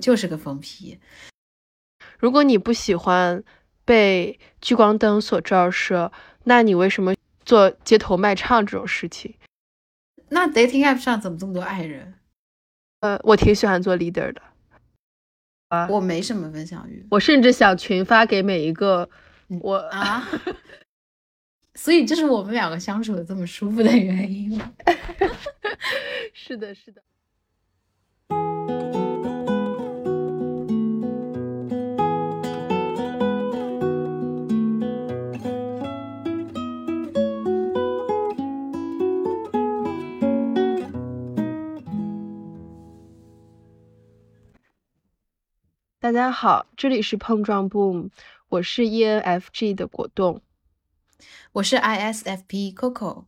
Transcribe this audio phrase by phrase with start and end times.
[0.00, 0.98] 就是个疯批。
[2.18, 3.44] 如果你不喜欢
[3.84, 6.10] 被聚光灯所照射，
[6.44, 9.34] 那你为什么做街头卖唱这种事情？
[10.28, 12.14] 那 dating app 上怎么这么多爱人？
[13.00, 14.42] 呃，我挺喜欢做 leader 的。
[15.68, 19.08] 啊，我没什么分享欲，我甚至想群发给每一个
[19.60, 20.28] 我啊。
[21.74, 24.72] 所以这是我们两个相处的这么舒服的原因吗？
[26.34, 27.02] 是的，是的。
[46.02, 48.08] 大家好，这里是碰撞 boom，
[48.48, 50.40] 我是 ENFG 的果冻，
[51.52, 53.24] 我是 ISFP Coco。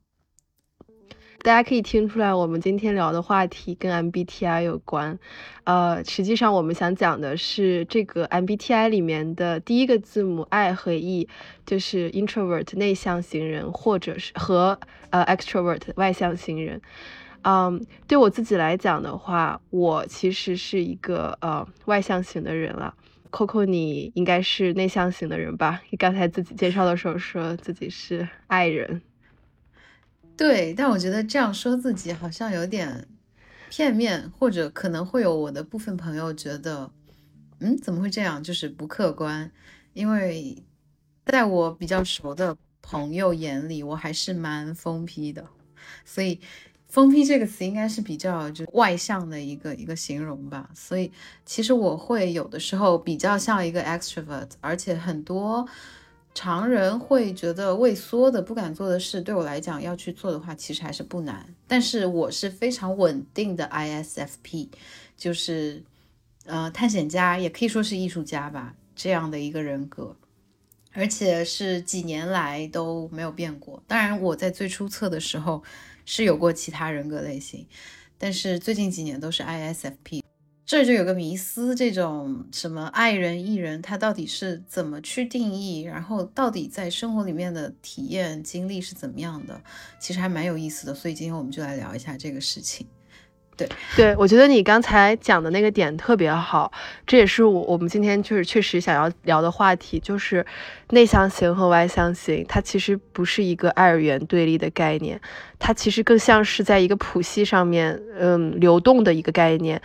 [1.43, 5.19] 大家可以听出来，我们今天聊的话题跟 MBTI 有关。
[5.65, 11.29] 呃，实际上我们想讲的是这个 MBTI 里面的第一个字母 I 和 E，
[11.67, 16.81] 就是 introvert 内向型人，或者是和呃 extrovert 外向型人。
[17.45, 22.95] 嗯，对我自己来讲的话，我其实是一个呃外向型的人了。
[23.31, 25.83] Coco，你应该是内向型的人吧？
[25.91, 29.03] 你刚才自己介绍的时候说自己是爱人。
[30.37, 33.09] 对，但我觉得这样说自己好像有点
[33.71, 36.93] 片面，或者可能会有我的部分朋友觉得，
[37.61, 38.43] 嗯，怎么会这样？
[38.43, 39.51] 就是不客观。
[39.95, 40.63] 因为
[41.25, 45.49] 在我比较熟的朋友眼里，我还是蛮疯批的，
[46.05, 46.39] 所以。
[46.93, 51.11] 疯批这个词应该是比较就外向的一个一个形容吧，所以
[51.47, 55.67] 其实我会有的时候比较像一个 extrovert，而且很多
[56.35, 61.55] 常人会觉得畏缩的不敢做的事，对我来讲要去做的话，其实还是不难。
[61.67, 64.69] 但是我是非常稳定的 ISFP，
[65.17, 65.83] 就是
[66.45, 70.15] 呃探险家，也可以说是艺术家吧，这样的一个人格，
[70.93, 73.83] 而且是几年来都没有变过。
[73.87, 75.63] 当然我在最初测的时候。
[76.05, 77.67] 是有过其他人格类型，
[78.19, 80.23] 但是最近几年都是 ISFP。
[80.65, 85.83] 这就有个迷思，这种什么爱人、艺人，他到底是怎么去定义？
[85.83, 89.61] 然后到底在生活里面的体验经历是怎么样的？
[90.01, 90.95] 其实还蛮有意思的。
[90.95, 92.87] 所以今天我们就来聊一下这个事情。
[93.55, 96.73] 对对，我觉得你刚才讲的那个点特别好，
[97.07, 100.45] 这也是我我们今天就是确实想要聊的话题，就是
[100.91, 105.21] 内向型和外向型，它其实不是一个二元对立的概念，
[105.59, 109.81] 它其实更像是在一个谱系上面，嗯，流动的一个概念，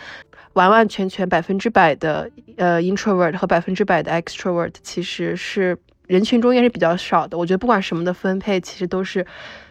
[0.54, 7.36] 完完全全百分之百的呃 introvert 和百分之百的 extrovert，其实是人群中也是比较少的。
[7.36, 9.26] 我觉得不管什么的分配，其实都是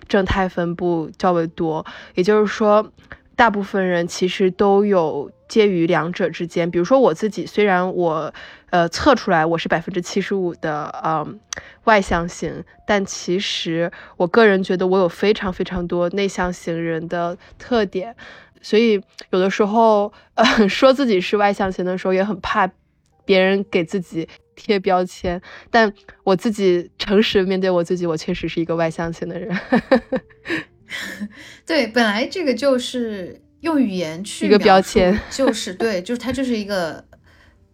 [0.07, 1.83] 正态分布较为多，
[2.13, 2.91] 也就是说。
[3.37, 8.33] 大部分人其实都有介于两者之间，比如说我自己，虽然我，
[8.71, 11.39] 呃，测出来我是百分之七十五的，嗯，
[11.83, 18.15] 外向型，但其实我个人觉得我有非常非常多内向型人的特点，
[18.61, 18.99] 所以
[19.29, 22.67] 有的时候，呃， 说自己是外向型的时候，也很怕
[23.23, 25.93] 别人给自己贴标签，但
[26.23, 29.55] 我自己诚实面对我自己，我确实是一个外向型的人。
[31.65, 37.03] 对，本来这个就是用语言去一个标签，就是对，就是它就是一个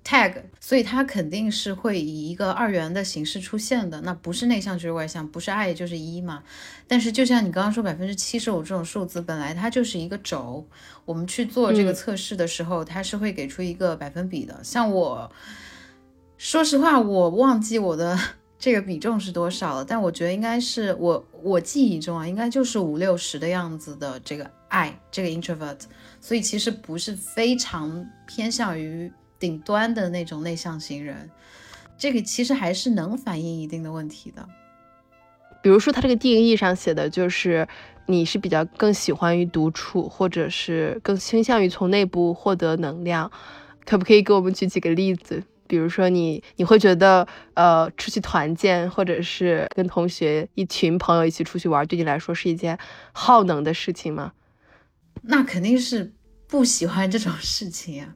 [0.04, 4.02] tag，所以它肯定是会以一个二元的形式出现的。
[4.02, 6.44] 那不是内向就是外向，不是爱就是一嘛。
[6.88, 10.68] 但是就像你刚刚说百分之七十五这种数字，本来它就是一个轴。
[11.06, 14.60] 我们去做这个测试的时候，它是会给出一个百分比的。
[14.64, 15.32] 像我，
[16.38, 18.18] 说实话，我忘记我的。
[18.64, 19.84] 这个比重是多少了？
[19.84, 25.82] 但我觉得应该是我我记忆中啊，应该就是五六十的样子的这个爱这个 introvert，
[26.22, 31.30] 所以其实不是非常偏向于顶端的那种内向型人，
[31.98, 34.48] 这个其实还是能反映一定的问题的。
[35.62, 37.68] 比如说他这个定义上写的就是
[38.06, 43.30] 你是比较更喜欢于独处，或者是更倾向于从内部获得能量，
[43.84, 45.44] 可不可以给我们举几个例子？
[45.74, 52.78] 比如说你，你会觉得，呃，出去团建，或者是跟同学一群朋友一起出去玩，对你来说是一件
[53.12, 54.34] 耗能的事情吗？
[55.24, 56.14] 那肯定是
[56.46, 58.14] 不喜欢这种 事情呀。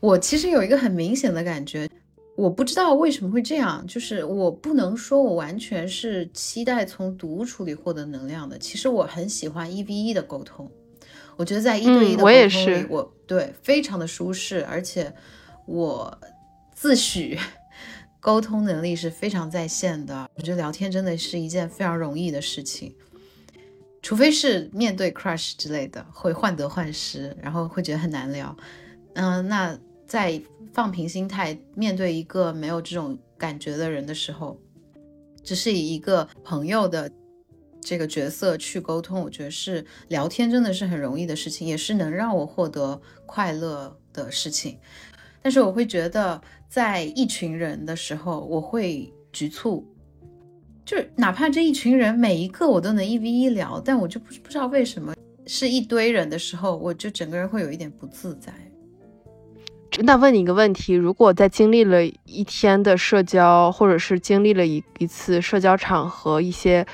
[0.00, 1.88] 我其实有一个很明显的感觉，
[2.36, 8.58] 我不知道为什么会这样，就是我不能说我完全是期待从独处里获得能量的。
[8.58, 10.70] 其实我很喜欢一 v 一的沟通，
[11.36, 15.10] 我觉得在一对一的沟通里，我对非常的舒适，而且
[15.64, 16.20] 我。
[16.80, 17.38] 自诩
[18.20, 22.96] 沟通能力是非常在线的，我觉得聊天真的是一件非常容易的事情，
[24.00, 28.56] 除非是面对 crush 之类的，会患得患失，然后会觉得很难聊。
[29.12, 30.40] 嗯，那在
[30.72, 34.58] 放平心态面对一个没有这种感觉的人的时候，
[35.44, 37.12] 只是以一个朋友的
[37.82, 44.78] 这个角色去沟通，我觉得是聊天真的是很容易的事情，也是能让我获得快乐的事情。
[45.42, 46.38] 但是我会觉得，
[46.70, 49.84] 在一群人的时候，我会局促，
[50.84, 55.12] 就是哪怕这一群人每一个我都能一 v 一聊，但我就不不知道为什么
[55.48, 58.52] 是一堆人的时候，我就整个人会有一点不自在。
[59.98, 66.86] 那问你一个问题：如果在经历了一天的社交，或者是经历了一一次社交场合一些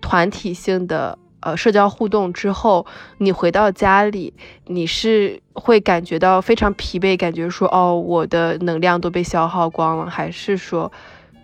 [0.00, 2.86] 团体性的呃社交互动之后，
[3.18, 4.32] 你回到家里，
[4.66, 10.90] 你是会感觉到非常疲惫，感觉说哦，我的能量都被消耗光了，还是说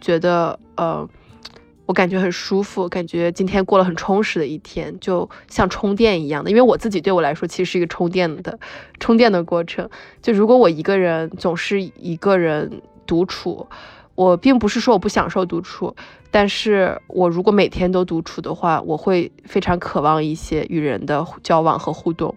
[0.00, 1.08] 觉得呃？
[1.86, 6.48] 我感觉很舒服，感觉今天过了很充实的一天，就像充电一样的。
[6.48, 8.58] 因为我自己对我来说，其实是一个充电的
[8.98, 9.86] 充电的过程。
[10.22, 13.68] 就如果我一个人总是一个人独处，
[14.14, 15.94] 我并不是说我不享受独处，
[16.30, 22.34] 但是我如果每天都独处的话，我会非常渴望一些与人的交往和互动。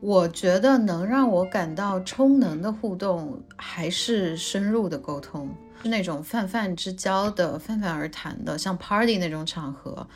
[0.00, 5.48] 我觉得能让我感到充能的互动，还是深入的沟通。
[5.82, 10.06] 是那种泛泛之交的、泛泛而谈的，像 party 那种场合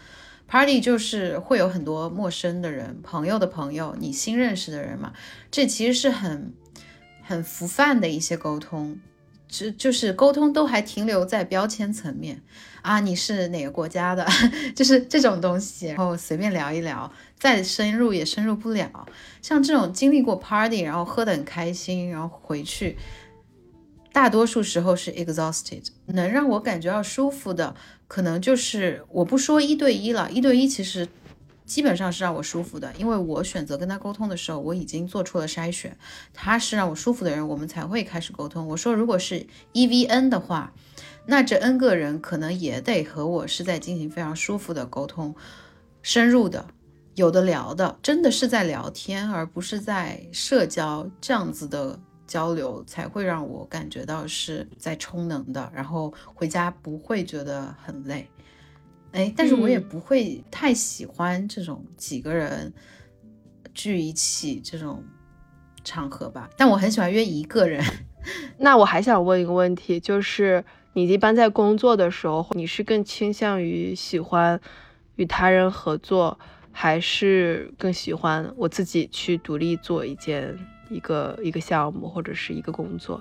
[0.46, 5.12] ，party 就是会有很多陌生的人、朋友的朋友、你新认识的人嘛。
[5.50, 6.52] 这其实是很
[7.22, 9.00] 很浮泛的一些沟通，
[9.48, 12.42] 就就是沟通都还停留在标签层面
[12.82, 14.26] 啊，你是哪个国家的，
[14.74, 19.06] 就是这种东西，然后随便聊一聊，再深入也深入不了。
[19.42, 22.96] 像这种经历过 party，然后喝得很开心，然后回去。
[24.12, 27.74] 大多数时候是 exhausted，能让我感觉到舒服的，
[28.08, 31.06] 可能就是我不说一对一了，一对一其实
[31.66, 35.96] 基本上是让我舒服的，因为我选择跟他沟通的时候，我已经做出了筛选，
[36.32, 38.66] 他是让我舒服的人，我们才会开始沟通。
[38.68, 40.72] 我说如果是 E V N 的话，
[41.26, 45.34] 那这 n 个人可能也得和我是在进行非常舒服的沟通，
[46.02, 46.66] 深入的，
[47.16, 51.98] 有的聊的，真的是在聊天，而不是在社交这样子的。
[52.26, 58.28] 交流才会让我感觉到是在充能的，然后回家不会觉得很累，
[59.16, 62.72] 哎，但是我也不会太喜欢这种几个人
[63.72, 65.02] 聚一起这种
[65.82, 67.82] 场合吧，但我很喜欢约一个人。
[68.58, 74.60] 那我还想问一个问题，就是你一般在工作的时候，你是更倾向于喜欢
[75.14, 76.38] 与他人合作，
[76.70, 80.56] 还是更喜欢我自己去独立做一件？
[80.88, 83.20] 一个一个项目或者是一个工作，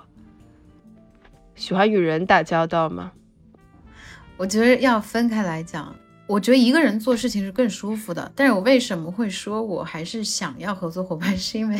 [1.56, 3.10] 喜欢与人打交道吗？
[4.36, 5.94] 我觉得要分开来讲。
[6.26, 8.30] 我觉得一个人做事情是更舒服的。
[8.34, 11.36] 但是我为什么会说我还是想要合作伙伴？
[11.36, 11.78] 是因为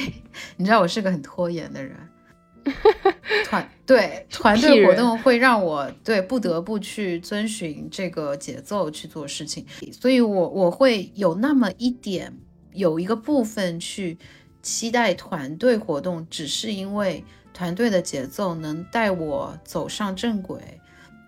[0.56, 1.97] 你知道我是个很拖延的人。
[3.44, 12.32] 团对团队活动会让我对不得不去遵循这个节奏去做事情，所以我我会有那么一点
[12.73, 14.19] 有一个部分去。
[14.62, 17.25] 期待团队活动，只是因为
[17.55, 20.61] 团队的节奏能带我走上正轨。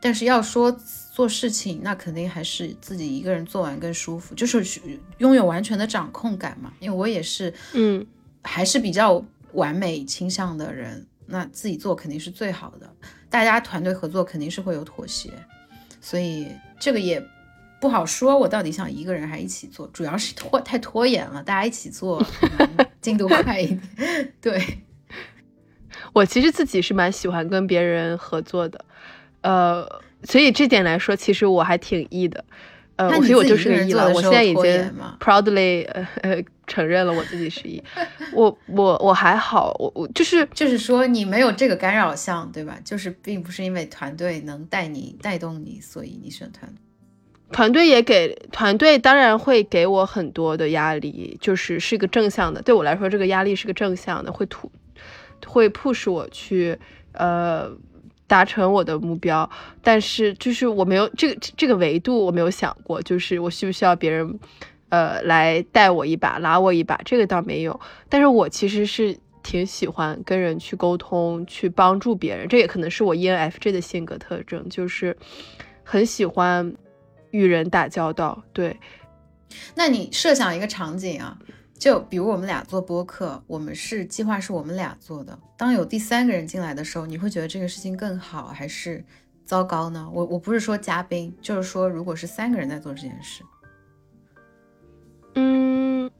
[0.00, 0.76] 但是要说
[1.18, 4.64] 做事情，那肯定还是自己一个人做完更舒服，就是
[5.18, 6.72] 拥有完全的掌控感嘛。
[6.78, 8.06] 因为我也是，嗯，
[8.44, 9.20] 还是比较
[9.54, 12.88] 完美倾向的人，那自己做肯定是最好的。
[13.28, 15.32] 大家团队合作肯定是会有妥协，
[16.00, 16.46] 所以
[16.78, 17.20] 这个也。
[17.80, 22.25] 不好说，我到底想一个人还一起做，主要是拖太拖延了，大家一起做
[23.00, 23.80] 进度快一点。
[24.40, 24.78] 对，
[26.14, 28.84] 我其实自己是蛮喜欢跟别人合作的，
[29.42, 29.88] 呃，
[30.25, 32.44] 所以这点来说，其实我还挺 E 的，
[32.96, 34.12] 呃，所以我就是个 E 了。
[34.12, 37.82] 我现在已经 proudly 呃呃承认了我自己是 E。
[38.32, 42.78] 我我我还好，我我就是就是说你没有这个干扰项，对吧？
[42.84, 46.78] 就是并不是因为团队能带你带动你，所以你选团队。
[47.50, 52.60] 团队也给团队，当然会给我很多的压力，就是是一个正向的。
[52.60, 54.70] 对我来说，这个压力是个正向的，会突
[55.46, 56.78] 会 push 我去
[57.12, 57.70] 呃
[58.28, 59.50] 达成我的目标。
[59.82, 64.38] 但是就是我没有这个这个维度，我没有想过，就是我需不需要别人
[64.90, 67.80] 呃来带我一把，拉我一把，这个倒没有。
[68.08, 72.47] 但是我其实是挺喜欢跟人去沟通，去帮助别人。
[72.47, 75.16] 这也可能是我 ENFJ 的性格特征，就是
[75.82, 76.73] 很喜欢。
[77.30, 78.75] 与人打交道，对。
[79.75, 81.37] 那你设想一个场景啊，
[81.78, 85.38] 就比如我们俩做播客，我们是计划是我们俩做的。
[85.56, 89.04] 当有第三个人进来的时候，你会觉得这个事情更好还是
[89.44, 90.11] 糟糕呢？
[90.12, 93.44] 我我不是说嘉宾，就是说如果是三个人在做这件事。
[95.35, 96.11] 嗯，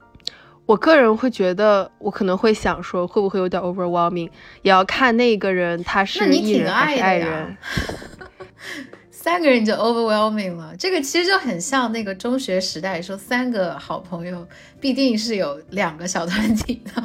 [0.65, 4.29] 我个人会觉得，我可能会想说，会不会有点 overwhelming，
[4.61, 7.57] 也要看那个人他是艺人还是爱人。
[9.21, 14.47] 三个人就 overwhelming 了，这个其实就很像那个中学时代说三个好朋友
[14.79, 17.03] 必定是有两个小团体的，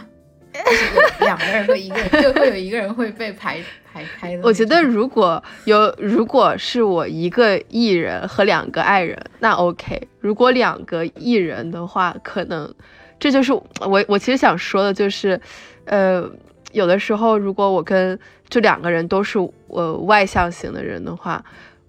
[1.19, 3.61] 两个人和一个人就会有一个人会被排
[3.93, 4.43] 排开的。
[4.45, 10.01] 我觉得如果有如果是我一个艺人和两个爱人，那 OK。
[10.21, 12.73] 如果两个艺人的话，可能
[13.19, 15.39] 这就是我我其实想说的就是，
[15.87, 16.25] 呃，
[16.71, 18.17] 有的时候如果我跟
[18.49, 21.45] 就两个人都是呃外向型的人的话。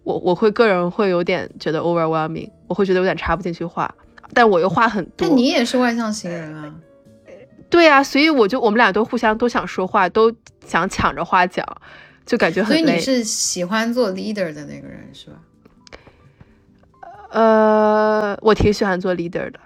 [0.05, 3.93] 我我会个人会有点觉得 overwhelming，我会觉得有点插不进去话，
[4.33, 5.27] 但我又话很多。
[5.27, 6.73] 但你也是外向型人啊？
[7.69, 10.33] 对呀，所以我就我们俩都互相都想说话，都
[10.65, 11.65] 想抢着话讲，
[12.25, 12.83] 就感觉很累。
[12.83, 15.35] 所以你是喜欢做 leader 的那个人是吧？
[17.31, 19.59] 呃，我挺喜欢做 leader 的。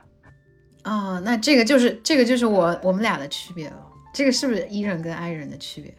[0.85, 3.75] 哦，那这个就是这个就是我我们俩的区别了。
[4.13, 5.93] 这个是不是 E 人跟 I 人的区别？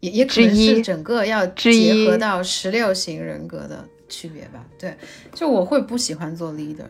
[0.00, 4.64] 也也可能是整个要结合到十六型人格的区别吧。
[4.78, 4.96] 对，
[5.34, 6.86] 就我会不喜欢做 leader，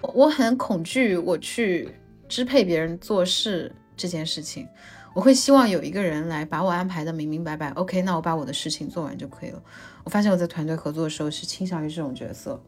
[0.00, 1.88] 我很恐惧我去
[2.28, 4.66] 支配别人做事这件事情。
[5.12, 7.70] 我会希望有一个人来把我安排的明明白白。
[7.70, 9.62] OK，那我把我的事情做完就可以了。
[10.04, 12.62] 我发现我在团队合作的时候是倾向于这种角色，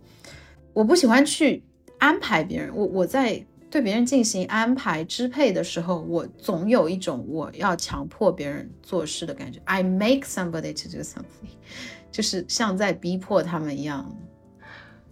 [0.72, 1.62] 我不喜欢去
[1.98, 2.70] 安排别人。
[2.74, 3.44] 我我在。
[3.72, 9.58] 对别人进行安排支配的时候，我总有一种我要强迫别人做事的感觉。
[9.64, 11.56] I make somebody to do something，
[12.12, 14.14] 就是像在逼迫他们一样。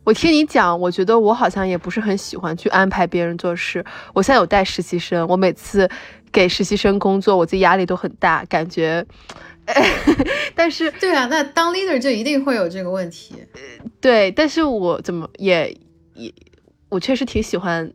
[0.05, 3.83] 我听你讲，我觉得我好像也不是很喜欢去安排别人做事。
[4.13, 5.89] 我现在有带实习生，我每次
[6.31, 9.07] 给实习生工作，我自己压力都很大，感觉。
[10.55, 13.37] 但是，对啊，那当 leader 就一定会有这个问题。
[14.03, 15.75] 对，但是我怎么也
[16.13, 16.31] 也，
[16.91, 17.91] 我确实挺喜欢。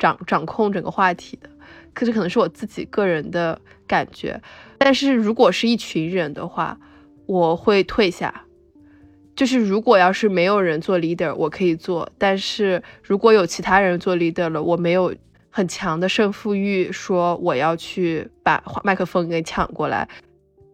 [0.00, 1.48] 掌掌控整个话题的，
[1.94, 4.40] 可是可能是我自己个人的感觉。
[4.78, 6.76] 但是如果是一群人的话，
[7.26, 8.46] 我会退下。
[9.36, 15.14] 就是如果要是没有人做 leader，我可以做；但是如果有其他人做 leader 了，我没有
[15.50, 20.08] 很强的胜负欲，说我要去把麦克风给抢过来，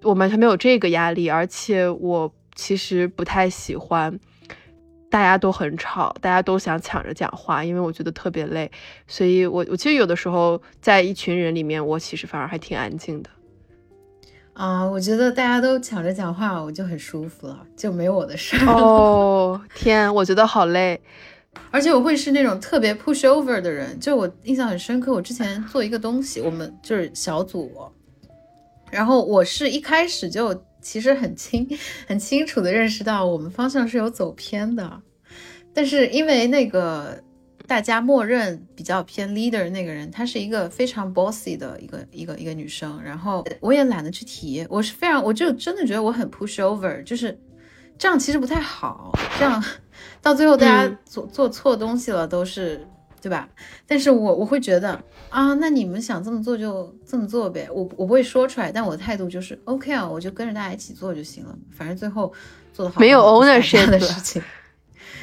[0.02, 1.28] 我完全没有这个压力。
[1.28, 4.18] 而且我其实不太喜欢。
[5.09, 8.71] 大家都很吵，大家都想抢着讲话，因为我觉得特别累，
[9.07, 13.31] 所以我我其实有的时候在一群人里面，我其实反而还挺安静的。
[14.53, 18.67] 啊，我觉得大家都抢着讲话，我就很舒服了，就没有我的事儿。
[18.67, 21.01] 哦天，我觉得好累，
[21.71, 27.71] 而且我会是那种特别 push over 的人，就我印象很深刻，我之前做一个东西，我们就是小组，
[28.91, 30.66] 然后我是一开始就。
[30.87, 31.69] 其实很清
[32.07, 35.02] 很清楚的认识到我们方向是有走偏的，
[35.75, 37.21] 但是因为那个
[37.66, 47.37] 大家默认比较偏 leader 那个人，她是一个非常 bossy 的一个一个一个女生，然后我也懒得去提，我是非常我就真的觉得我很 push over，就是
[47.99, 49.61] 这样其实不太好，这样
[50.23, 52.87] 到最后大家做做错东西了都是。
[53.21, 53.49] 对吧？
[53.87, 57.69] 但是我我会觉得啊，那你们想这么做就这么做呗。
[57.73, 61.59] 我我不会说出来，但我的态度就是 OK 啊，我就跟着大家一起做就行了。
[61.73, 62.33] 反正最后
[62.73, 64.41] 做的好，没有 ownership 的事情。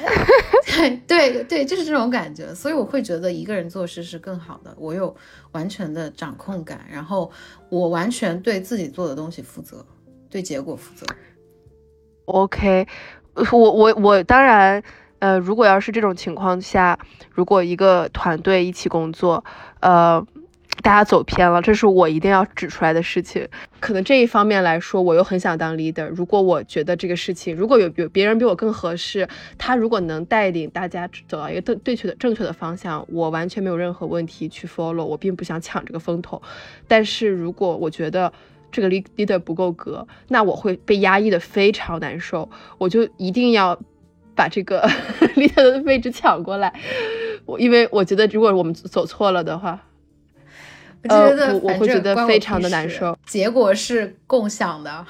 [1.06, 2.54] 对对对，就是这种感觉。
[2.54, 4.74] 所以我会觉得一个人做事是更好的。
[4.76, 5.14] 我有
[5.52, 7.30] 完全的掌控感，然后
[7.70, 9.86] 我完全对自己做的东西负责，
[10.28, 11.06] 对结果负责。
[12.26, 12.86] OK，
[13.52, 14.82] 我我我当然。
[15.18, 16.98] 呃，如果要是这种情况下，
[17.30, 19.42] 如果一个团队一起工作，
[19.80, 20.26] 呃，
[20.82, 23.48] 大家走偏了，这是我一定要指出来的事情。
[23.80, 26.06] 可能这一方面来说，我又很想当 leader。
[26.08, 35.04] 如果我觉得这个事情，如果有有别人比我更合适，他如果能带领大家走到一个正对确的正确的方向，我完全没有任何问题去 follow。
[35.04, 36.42] 我并不想抢这个风头。
[36.86, 38.30] 但是如果我觉得
[38.70, 42.50] 这个 leader 不够格，那我会被压抑的非常难受。
[42.78, 43.78] 我就一定要。
[44.34, 44.86] 把这个
[45.36, 46.72] leader 的位置抢过来，
[47.46, 49.80] 我因为我觉得如果我们走错了的话，
[51.02, 53.16] 呃，我会觉得非常的难受。
[53.26, 55.06] 结果是共享的，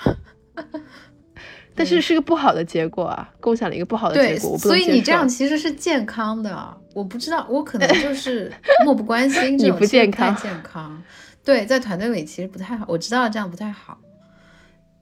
[1.75, 6.77] 但是是个不好的结果啊，共享了一个不好的结果，所以你这样其实是健康的。
[6.95, 8.53] 我不知道，我可能就是
[8.85, 11.03] 漠不关心， 你不健康，健康。
[11.45, 13.99] 对，在团队里其实不太好，我知道这样不太好，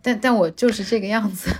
[0.03, 1.51] 但但我就是这个样子。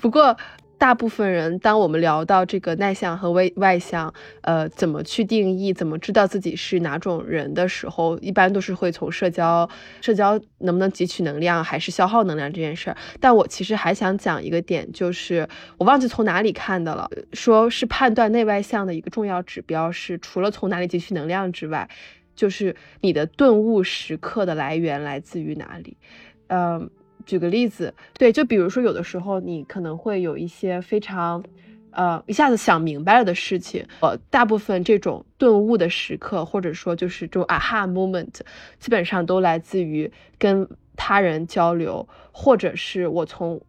[0.00, 0.34] 不过，
[0.78, 9.68] 大部分人，当我们聊到这个内向和外外向，呃，怎么去定义，怎么知道自己是哪种人的时候，一般都是会从社交，
[10.00, 12.96] 社交能不能汲取能量，还是消耗能量这件事儿。
[13.20, 21.86] 但我其实还想讲一个点，就是我忘记从哪里看的了，说是判断内外向的一个重要指标是，除了从哪里汲取能量之外，
[22.34, 25.98] 就是你的顿悟时刻的来源来自于哪里。
[26.46, 26.90] 嗯。
[27.30, 31.44] 举个例子，对，就比如说有的时候你可能会有一些非常，
[31.92, 33.86] 呃，一下子想明白了的事情。
[34.00, 38.40] 呃，大部分这种顿悟的时刻，或者说就是这种 aha moment，
[38.80, 40.10] 基本上都来自于
[40.40, 43.60] 跟他人交流，或者是我从，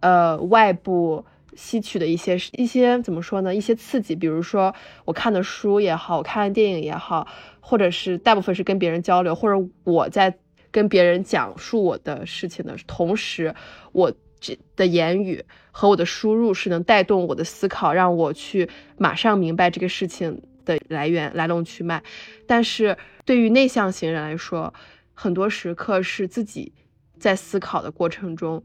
[0.00, 3.54] 呃，外部吸取的一些一些怎么说呢？
[3.54, 4.74] 一些刺激，比如说
[5.04, 7.28] 我看的书也好，我看的电影也好，
[7.60, 10.38] 或者是大部分是跟别人交流，或者我在。
[10.70, 13.54] 跟别人讲述我的事情的同时，
[13.92, 22.02] 我这的言语和我的输入是能带动我的思考，让我去马上明白这个事情的来源来龙去脉。
[22.46, 24.72] 但是对于内向型人来说，
[25.12, 26.72] 很多时刻是自己
[27.18, 28.64] 在思考的过程中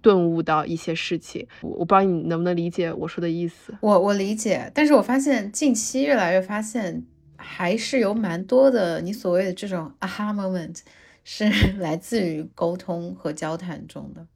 [0.00, 1.46] 顿悟到一些事情。
[1.60, 3.74] 我我不知道你能不能理解我说的意思。
[3.82, 7.04] 我我理解，但是我发现近期越来越发现，
[7.36, 10.78] 还是有蛮多的你所谓的这种 aha moment。
[11.24, 11.44] 是
[11.78, 14.26] 来自于沟通和交谈中的，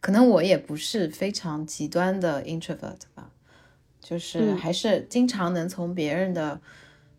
[0.00, 3.32] 可能我也不是非常极端的 introvert 吧，
[4.00, 6.60] 就是还是经常能从别人的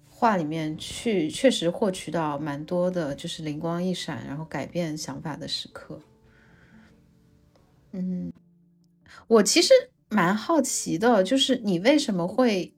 [0.10, 6.02] 话里面去确实获取到蛮多的，就是灵光一闪，然后改变想法的时刻。
[7.92, 8.34] 嗯，
[9.28, 9.74] 我其实
[10.10, 12.74] 蛮好奇的，就是你为什么会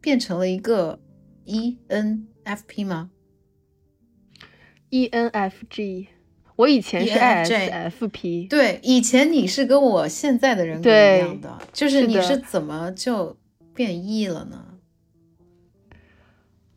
[0.00, 1.00] 变成了一个
[1.46, 3.10] ENFP 吗
[4.94, 6.06] ？E N F G，
[6.54, 8.46] 我以前是 I S F P。
[8.46, 13.36] 对，以前你是跟我现在的人格一样的，就是你是怎么就
[13.74, 14.64] 变 E 了呢？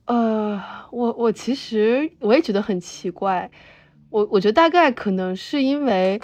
[0.06, 0.60] 呃，
[0.90, 3.52] 我我其实我也觉得很奇怪，
[4.10, 6.20] 我我觉得大概可能是因为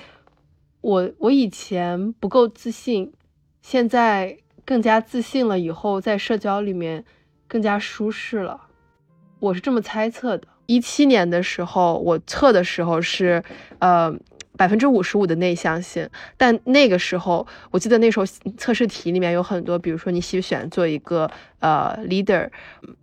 [0.82, 3.14] 我我以前不够自信，
[3.62, 4.36] 现在
[4.66, 7.06] 更加自信了，以后在社交里面
[7.48, 8.62] 更加舒适了，
[9.40, 10.48] 我是这么猜测的。
[10.66, 13.44] 一七年的时候，我测的时候是，
[13.80, 14.14] 呃，
[14.58, 16.10] 百分之五十五的内向性。
[16.38, 18.26] 但那个时候，我记得那时候
[18.58, 22.50] 测试题里面有很多，比如说你喜不喜欢做一个呃 leader，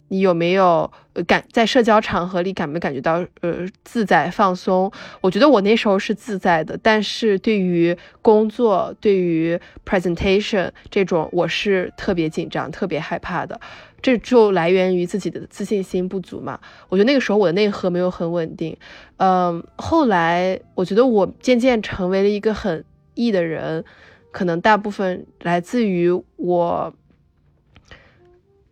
[0.09, 0.91] 你有没有
[1.27, 4.91] 感在社交场合里感没感觉到呃自在放松？
[5.21, 13.61] 我觉得我那时候是自在的，但是对于工作、对于 presentation 这种，我是特别紧张、特别害怕的。
[14.03, 16.59] 这就来源于自己的自信心不足嘛？
[16.89, 18.77] 我觉得那个时候我的内核没有很稳定，
[19.19, 22.83] 嗯，后来我觉得我渐渐成为了一个很
[23.15, 23.85] E 的人，
[24.31, 26.95] 可能大部分来自于我，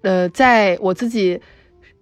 [0.01, 1.41] 呃，在我自己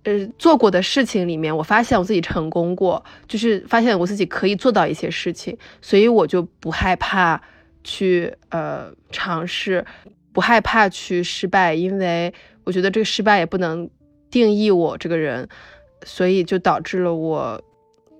[0.04, 7.42] 呃做过的事情里面，我发现我自己成功过，就是发现我自己可以做到一些事情，所以我就不害怕
[7.82, 9.84] 去呃尝试，
[10.32, 12.32] 不害怕去失败，因为。
[12.66, 13.88] 我觉得这个失败也不能
[14.28, 15.48] 定义我这个人，
[16.04, 17.62] 所以就导致了我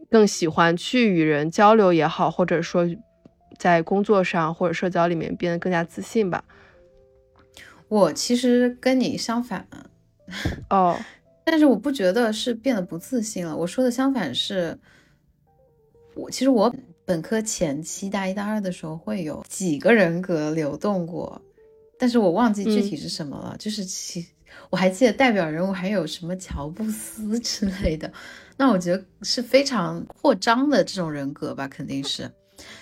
[0.09, 2.89] 更喜欢去与人交流也好，或者说
[3.59, 6.45] 在工作上或者社交里面变得更加自信吧。
[7.89, 9.67] 我其实跟你相反，
[10.71, 10.97] 哦，
[11.45, 13.57] 但是我不觉得是变得不自信了。
[13.57, 14.79] 我说的相反是，
[16.15, 16.73] 我其实我
[17.05, 21.43] 本科前期大一大二的时候会有几个人格流动过，
[21.99, 24.25] 但是我忘记具体是什么了，就是其。
[24.71, 28.13] 我还记得代表人物还有什么乔布斯 之类的，
[28.57, 32.31] 那我觉得是非常扩张的这种人格吧，肯定是。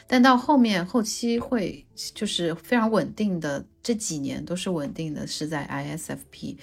[0.06, 1.84] 但到后面后期会
[2.14, 6.56] 就是非常稳定的，这几年都是稳定的，是在 ISFP。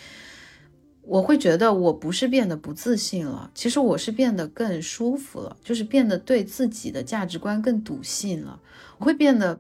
[1.04, 8.62] 我会觉得我不是变得不自信了，其实我是变得更舒服了，就是变得对自己的价值观更笃信了，
[8.97, 9.60] 我会变得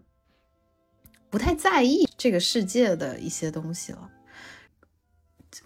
[1.29, 4.09] 不太在意这个世界的一些东西了。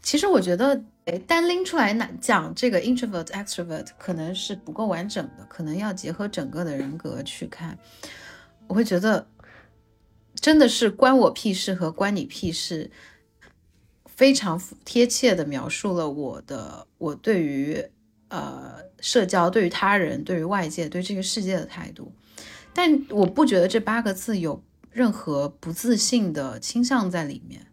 [0.02, 0.84] 其实我觉得，
[1.28, 7.78] 单拎出来讲这个 introvert extrovert 可能是不够完整的，可能要结合整个的人格去看。
[8.68, 9.28] 我会觉得，
[10.34, 12.90] 真的是关我屁事和关你屁事，
[14.08, 17.86] 非常贴切的描述了我的我对于
[18.30, 22.12] 呃社交、对于他人、对于外界、对这个世界的态度。
[22.74, 27.68] 但我不觉得这八个字有任何不自信的倾向在里面。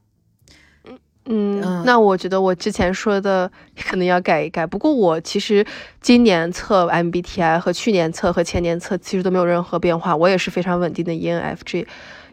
[1.26, 3.50] 嗯，那我觉得我之前说的
[3.88, 4.66] 可能要改一改。
[4.66, 5.64] 不过我其实
[6.00, 11.86] 今年测 MBTI 和去年测和前年测其实都没有任何变化，我也是非常稳定的 ENFJ。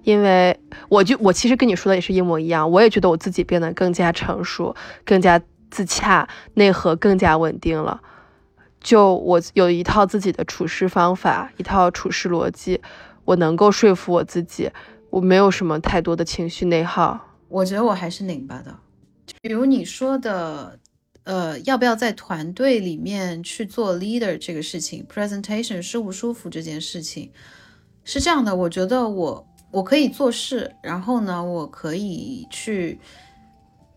[0.04, 4.76] 因为我就我其实跟你说的也是一模一样，我也觉得我自己变得更加成熟、
[5.06, 8.02] 更加自洽，内核更加稳定了。
[8.82, 12.82] 就我有一套自己的处事方法，一套处事逻辑，
[13.26, 14.72] 我能够说服我自己，
[15.12, 17.20] 我没有什么太多的情绪内耗。
[17.50, 18.80] 我觉得我还是拧巴的，
[19.42, 20.80] 比如你说的，
[21.24, 27.32] 呃，要不要在团队里面去做 leader 这个事情，presentation 舒不舒服这件事情，
[28.04, 33.00] 是这样的，我觉得我我可以做事，然后呢，我可以去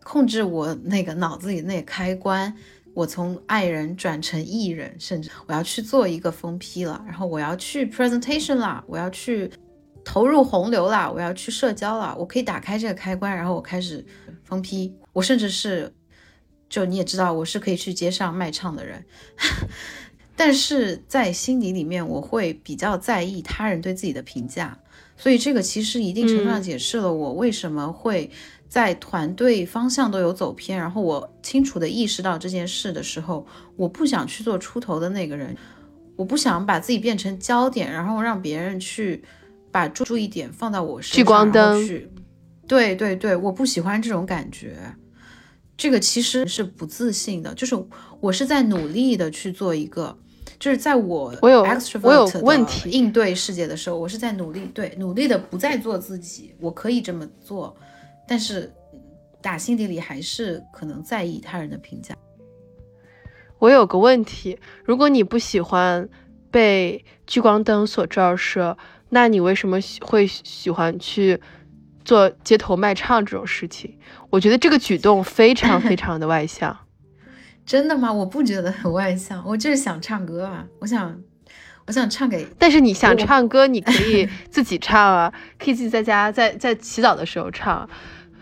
[0.03, 2.57] 控制我那个脑子里那个开关，
[2.95, 9.51] 我从爱人转成艺人，甚至我要去做一个封批了，然后我要去 presentation 啦，我要去。
[10.05, 11.11] 投入洪流啦！
[11.11, 14.05] 我要去社交了，我可以打开这个开关，然后我开始
[14.45, 14.93] 疯批。
[15.13, 15.95] 我甚至是，
[16.69, 19.05] 就你也知道，我是可以去街上卖唱的人。
[20.35, 24.77] 但是在心底里面，我会比较在意他人对自己的评价。
[25.17, 28.29] 所以这个其实一定程度上解释了我为什么会
[28.69, 30.77] 在团队方向都有走偏。
[30.77, 35.57] 然后我清楚的意识到这件事的时候，我不想去做出头的那个人，
[36.17, 39.23] 我不想把自己变成焦点，然后让别人去。
[39.73, 42.09] 把注意点放到我身上，聚光灯去，
[42.69, 44.77] 对对对，我不喜欢这种感觉，
[45.79, 47.75] 这个其实是不自信的，就是
[48.21, 50.15] 我是在努力的去做一个，
[50.59, 51.67] 就是在我我有
[52.03, 57.75] 我有问题应对世界的时候，我是在努力，对，努力的不再做自己，我可以这么做，
[58.29, 58.71] 但是
[59.41, 62.15] 打心底里还是可能在意他人的评价。
[63.59, 66.07] 我有个问题，如果你不喜欢
[66.51, 68.77] 被聚光灯所照射。
[69.15, 71.39] 那你为什么喜会喜欢去
[72.03, 73.99] 做街头卖唱这种事情？
[74.31, 76.75] 我觉得这个举动非常非常的外向。
[77.67, 78.11] 真的吗？
[78.11, 80.65] 我不觉得很外向，我就是想唱歌啊！
[80.81, 81.21] 我想，
[81.87, 82.47] 我想唱给……
[82.59, 87.87] 但是你想唱歌，你可 以自己唱啊，可以自己在家在在洗澡的时候唱。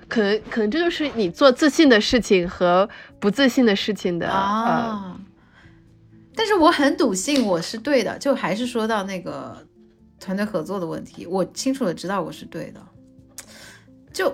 [0.06, 5.16] 可能可能这就是你做自信的事情和不自信的事情的啊。
[6.36, 9.66] 但是我很笃信我是对的，就还是说到那个。
[10.20, 12.86] 团队合作的问题，我清楚的知道我是对的。
[14.12, 14.32] 就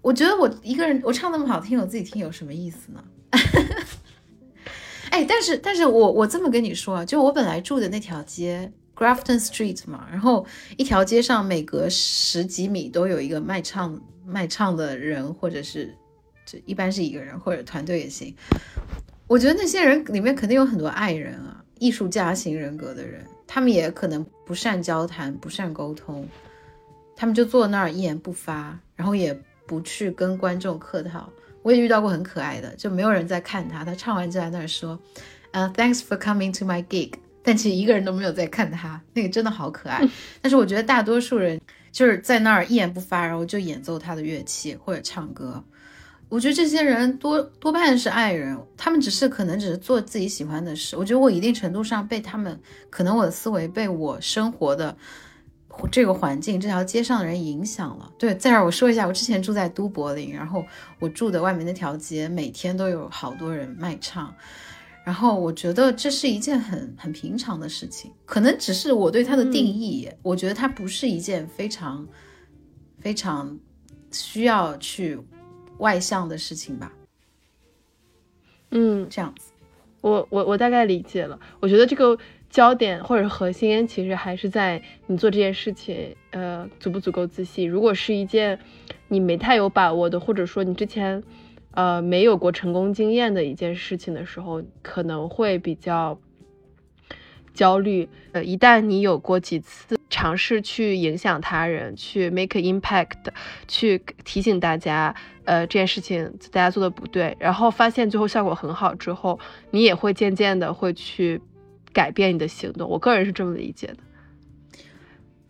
[0.00, 3.04] 我觉得我一个人我唱那么好听，我自己听有什么意思呢？
[5.10, 10.46] 哎，但是但是我我这么跟你说啊，就我本来住的那条街 Grafton Street 嘛，然后
[10.78, 15.94] 一条街上每隔十几米都有一个卖唱卖唱的人，或者是
[16.46, 18.34] 就一般是一个人或者团队也行。
[19.26, 23.22] 我觉得那些人里面肯定有很多爱人啊，艺术家型人格的人。
[23.46, 26.28] 他们也可能不善交谈，不善沟通，
[27.16, 29.32] 他们就坐那儿一言不发，然后也
[29.66, 31.26] 不去跟观众客套。
[31.62, 35.00] 我也遇到过很可爱的，就没有人在看他，他唱完就在那儿说，
[35.52, 40.06] 呃，Thanks for coming to my gig，但其实一个人都没有在看他，那个真的好可爱。
[40.42, 41.58] 但是我觉得大多数人
[41.90, 45.64] 就是在那儿一言不发，然后就演奏他的乐器或者唱歌。
[46.32, 50.96] 我觉得这些人多多半是爱人，他们只是可能只是做自己喜欢的事。
[50.96, 54.96] 我觉得我一定程度上被他们，可能我的思维被我生活的
[55.90, 58.10] 这个环境、这条街上的人影响了。
[58.18, 60.64] 对，在这儿我说一下，我之前住在都柏林，然后
[60.98, 64.34] 我住的外面那条街每天都有好多人卖唱，
[65.04, 72.08] 然后我觉得这是一件很很平常的事情，可能只是我对它的定义，我觉得它不是一件非常
[73.00, 73.54] 非常
[74.10, 75.20] 需要去。
[75.78, 76.92] 外向的事情吧，
[78.70, 79.52] 嗯，这样子，
[80.00, 81.38] 我我我大概理解了。
[81.60, 82.16] 我觉得这个
[82.48, 87.68] 焦点或者核心其实还是在你做这件事情，呃，足不足够自信。
[87.68, 88.58] 如果是一件
[89.08, 91.22] 你没太有把握的，或者说你之前
[91.72, 96.20] 呃没有过成功经验的一件事情的时候，可能会比较
[97.52, 98.08] 焦虑。
[98.32, 99.98] 呃，一旦你有过几次。
[100.12, 103.16] 尝试去影响他人，去 make impact，
[103.66, 109.38] 去提醒大家，呃，这件事情大家做的不对，然后发现最后效果很好之后，
[109.70, 111.40] 你也会渐渐的会去
[111.92, 112.88] 改变你的行动。
[112.88, 113.96] 我个人是这么理解的。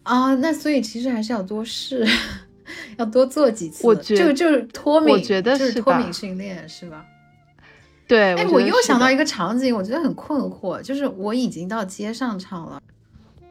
[0.05, 2.07] 啊，那所以其实还是要多试，
[2.98, 3.87] 要多做几次。
[3.87, 7.05] 我觉得就是脱敏，我觉得是脱敏训练，是吧？
[8.09, 8.35] 对。
[8.35, 12.83] 哎，我又想到一个场景，我觉得很困惑，就是我已经到街上唱了。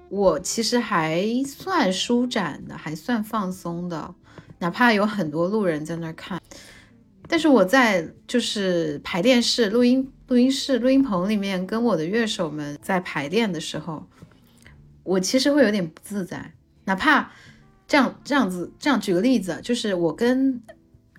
[0.09, 4.13] 我其实还算舒展的，还算放松的，
[4.61, 6.39] 哪怕有很多路人在那儿看。
[7.27, 14.05] 但是我在就是排练室、录音录音室、录音棚里面跟我的乐手们在排练的时候，
[15.03, 16.53] 我其实会有点不自在。
[16.85, 17.31] 哪怕
[17.87, 20.61] 这样这样子，这样举个例子，就是我跟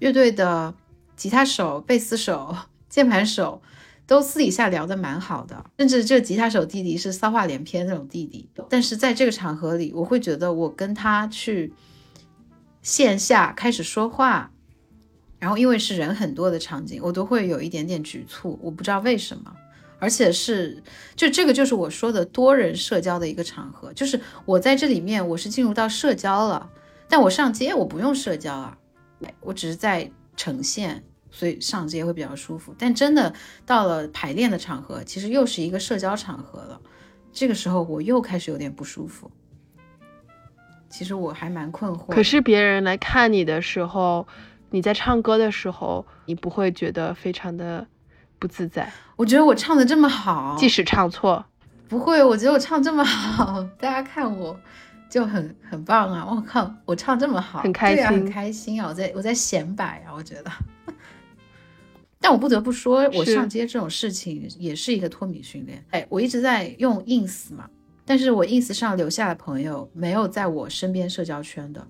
[0.01, 0.75] 乐队的
[1.17, 2.55] 吉他手、贝斯手、
[2.89, 3.63] 键盘手
[4.07, 8.51] 都私底下聊得蛮好的，甚至这吉他手弟弟是骚话连篇那种弟弟。
[8.69, 11.73] 但是在这个场合里，我会觉得我跟他去
[12.83, 14.53] 线下开始说话，
[15.39, 19.53] 然后因为是人很多的场景，我都会有一点点局促，我不知道为什么。
[19.99, 20.83] 而且是，
[21.15, 26.69] 就这个就是我说的多人社交的一个场合，就是我在这里面我是进入到社交了，
[27.09, 28.77] 但我上街我不用社交啊，
[29.41, 32.75] 我只是在呈现，所以上街会比较舒服。
[32.77, 33.33] 但真的
[33.65, 36.81] 到了排练的场合，其实又是一个社交场合了，
[37.33, 39.31] 这个时候我又开始有点不舒服。
[40.93, 42.13] 其实我还蛮困惑。
[42.13, 44.29] 可是别人来看你的时候，
[44.71, 47.87] 你在唱歌的时候，你不会觉得非常的。
[48.39, 51.45] 不自在，我觉得我唱的这么好，即使唱错，
[51.89, 54.59] 不会，我觉得我唱这么好， 大家看我
[55.09, 56.27] 就很很棒啊！
[56.29, 58.89] 我靠，我唱这么好，很开心，很开心啊！
[58.89, 60.51] 我在我在显摆啊，我觉得。
[62.19, 65.85] 但我不得不说，我上街这种事情也是一个脱敏训练。
[65.91, 67.71] 哎，我一直在用 ins 嘛，
[68.05, 71.87] 但是我 ins 上留下的朋友没有在我身边社交圈的。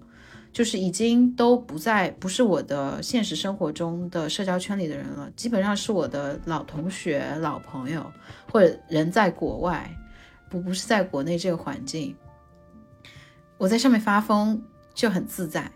[0.52, 8.04] 就是已经都不在，不是我的现实生活中的社交圈里的人了，基本上是我的老同学、老朋友，
[8.50, 9.90] 或者人在国外，
[10.50, 12.14] 不不是在国内这个环境。
[13.56, 15.72] 我在上面发疯就很自在，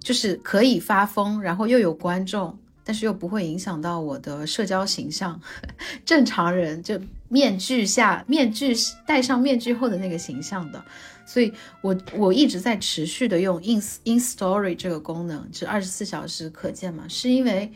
[0.00, 5.40] 就是可以发疯，然后又有观众，但是又不会影响到我的社交形象。
[6.04, 7.00] 正常人就
[7.34, 8.72] 面具下面具
[9.04, 10.84] 戴上面具后的那个形象的。
[11.26, 17.08] 所以，我我一直在持续的用 ins in story 这个功能，是二十四小时可见嘛？
[17.08, 17.72] 是因为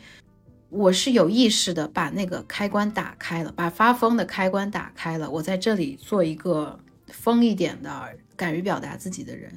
[0.69, 5.29] 我是有意识的把那个开关打开了，把发疯的开关打开了。
[5.29, 7.89] 我在这里做一个疯一点的、
[8.37, 9.51] 敢于表达自己的人。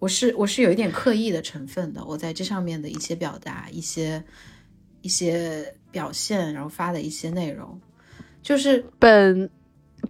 [0.00, 2.04] 我是我是有一点刻意的成分的。
[2.04, 4.22] 我在这上面的一些表达、一些
[5.00, 7.80] 一些表现，然后发的一些内容，
[8.42, 9.48] 就是本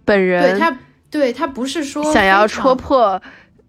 [0.05, 0.77] 本人对他。
[1.11, 3.19] 对他不是说想要戳破，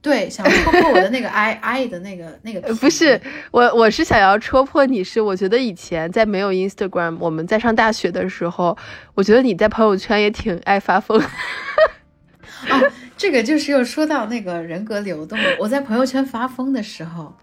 [0.03, 3.19] 对，想要戳破我的那个 I I 的那个那个，不是
[3.51, 5.03] 我，我是想要戳破你。
[5.03, 8.77] 是我觉得以前在没有 Instagram，我们在上大学的时候，
[9.15, 11.19] 我觉得你在朋友圈也挺爱发疯。
[11.19, 11.29] 啊，
[13.17, 15.39] 这个就是又说到那个人格流动。
[15.59, 17.35] 我在朋友圈发疯的时候，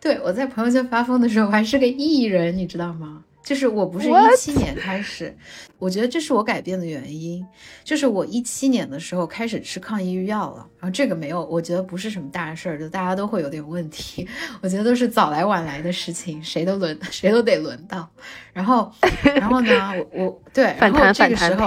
[0.00, 3.22] 对我在朋友圈发疯的时候，我还是个艺人，你知道吗？
[3.42, 5.36] 就是我不是一七年开始，
[5.78, 7.44] 我觉得这是我改变的原因。
[7.82, 14.28] 就是我一七年的时候开始吃抗抑郁药了，然后这个没有，我觉得不是什么大事儿，就大家都会有点问题。
[14.60, 18.08] 我觉得都是早来晚来的事情，谁都轮，谁都得轮到。
[18.52, 18.92] 然后，
[19.24, 21.66] 然后呢，我我对，然后这个时候，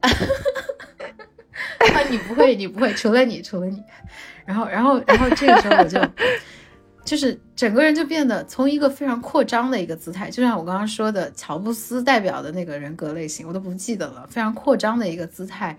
[0.00, 0.08] 啊，
[2.10, 3.82] 你不会，你不会，除了你，除了你。
[4.44, 6.00] 然后，然后，然后这个时候我就。
[7.06, 14.26] 就是整个人就变得从一个非常扩张的一个姿态，就像我刚刚说的乔布斯代表的那个人格类型，我都不记得了。
[14.28, 15.78] 非常扩张的一个姿态，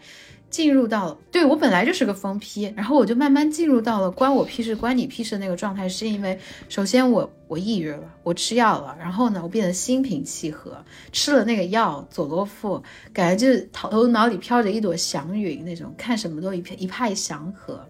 [0.50, 12.82] 进入到了对我本来就是个疯批，然后我就慢慢进入到了关我屁事、关你屁事的那个状态，是因为首先我我抑郁了，我吃药了，然后呢我变得心平气和，吃了那个药佐洛夫，
[13.14, 17.86] 感觉就是头脑里飘着一朵祥云那种，看什么都一片一派祥和。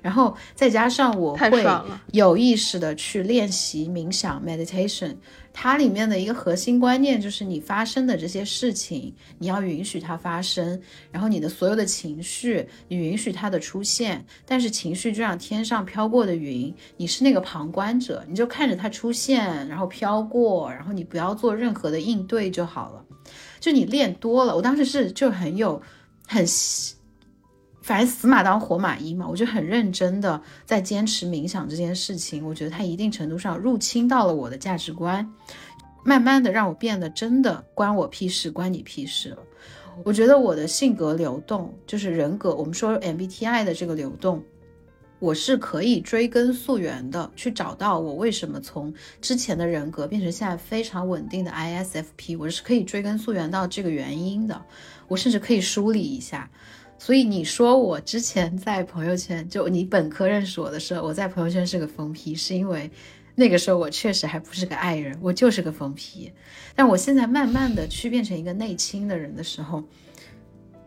[0.00, 1.66] 然后再加上我会
[2.12, 5.16] 有意识的去练习冥想 meditation，
[5.58, 10.78] 它里面的一个核心观念就是你发生的这些事情，你要允许它发生，
[11.10, 23.02] 然后你的所有的情绪，你允许它的出现，但是情绪就像天上飘过的云，你是那个旁观者，你就看着它出现，然后飘过，然后你不要做任何的应对就好了。
[23.58, 25.80] 就你练多了，我当时是就很有
[26.28, 26.44] 很。
[27.86, 32.44] 反正死马当活马医嘛，我就很认真的在坚持冥想这件事情。
[32.44, 35.24] 我觉得它一定程度上入侵到了我的价值观，
[36.04, 39.38] 慢慢的让我变得真的关我屁事，关你屁事了。
[40.02, 44.42] 我觉得我的性格流动，就是人格，我们说 MBTI 的这个流动，
[45.20, 54.60] 我是可以追根溯源的，去找到我为什么从之前的人格变成现在非常稳定的 ISFP，我是可以追根溯源到这个原因的。
[55.06, 56.50] 我甚至可以梳理一下。
[56.98, 62.90] 所以你说我之前在朋友圈，就你本科认识我的时候，我在朋友圈是个疯批，是因为
[63.34, 66.32] 那个时候我确实还不是个爱人，我就是个疯批。
[66.74, 69.84] 但我现在慢慢的去变成一个内倾的人的时候，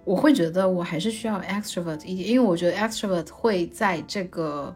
[0.03, 4.75] 我会觉得我还是需要 extrovert 一点，因为我觉得 extrovert 会在这个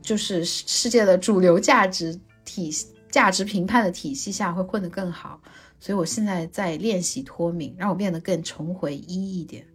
[0.00, 5.38] 就是世界的主流价值体系价值评判的体系下会混得更好。
[5.78, 9.66] 所以我现在在练习脱敏，让我变得更重回一一点。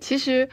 [0.00, 0.48] 其实，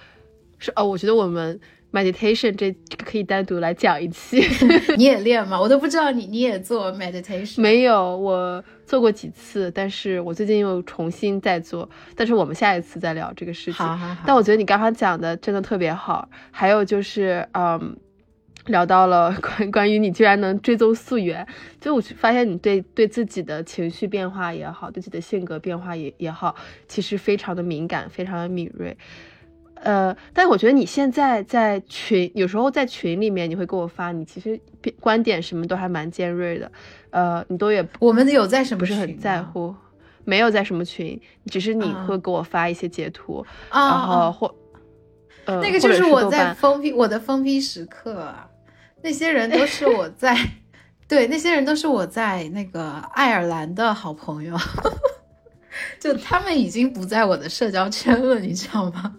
[0.59, 1.59] 是哦，我觉得我们
[1.91, 2.71] meditation 这
[3.03, 4.41] 可以单独来讲一期。
[4.95, 5.59] 你也练吗？
[5.59, 7.59] 我都不知道你你也做 meditation。
[7.59, 11.89] 没有，我做过几次，但是我最近又重新在做。
[12.15, 13.73] 但是我们下一次再聊这个事情。
[13.73, 14.23] 好好好。
[14.25, 16.29] 但我觉得你刚刚讲的真的特别好。
[16.49, 17.97] 还有就是，嗯，
[18.67, 21.45] 聊到了 关关于你居然能追踪溯源，
[21.79, 26.55] 就我发现你对对自己的情绪变化也好，对自己的性格变化也也好，
[26.87, 28.95] 其实非常的敏感，非常的敏锐。
[29.83, 34.59] 呃，但是我觉得你现在在群，有时候在群里面，你会给我发，你其实
[34.99, 36.71] 观点什么都还蛮尖锐的，
[37.09, 39.73] 呃，你都也我们有在什么不是很在乎，
[40.23, 44.53] 没有在什么群，只是你会给我发一些截图，然后或
[45.45, 48.47] 呃，那个就是我在封闭我的封闭时刻啊，
[49.03, 50.35] 那些人都是我在，
[51.07, 54.55] 对，那些人都是我在那个爱尔兰的好朋友，
[55.99, 59.15] 就他们已经不在我的社交圈了，你知道吗？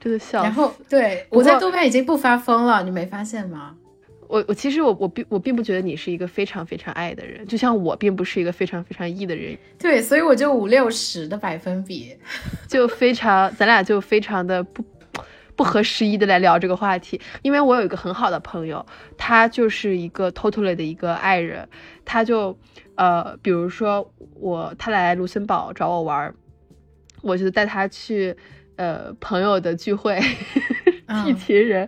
[0.00, 0.42] 真的笑。
[0.42, 3.76] 然后，对我在豆瓣已经不发疯了，你没发现吗？
[4.26, 9.56] 我我其实我我并我并不觉得你是一个非常非常爱的人，就像我并不是一个非常非常 E 的人。
[9.78, 12.16] 对，所以我就五六十的百分比，
[12.66, 14.82] 就非常，咱俩就非常的不
[15.62, 17.20] 不合时宜的来聊这个话题。
[17.42, 18.84] 因为我有一个很好的朋友，
[19.16, 21.68] 他就是一个 totally 的一个爱人，
[22.04, 22.58] 他就
[22.96, 26.34] 呃，比如说我他来卢森堡找我玩，
[27.22, 28.36] 我就带他去。
[28.76, 30.18] 呃，朋友的聚会，
[31.26, 31.86] 一群人，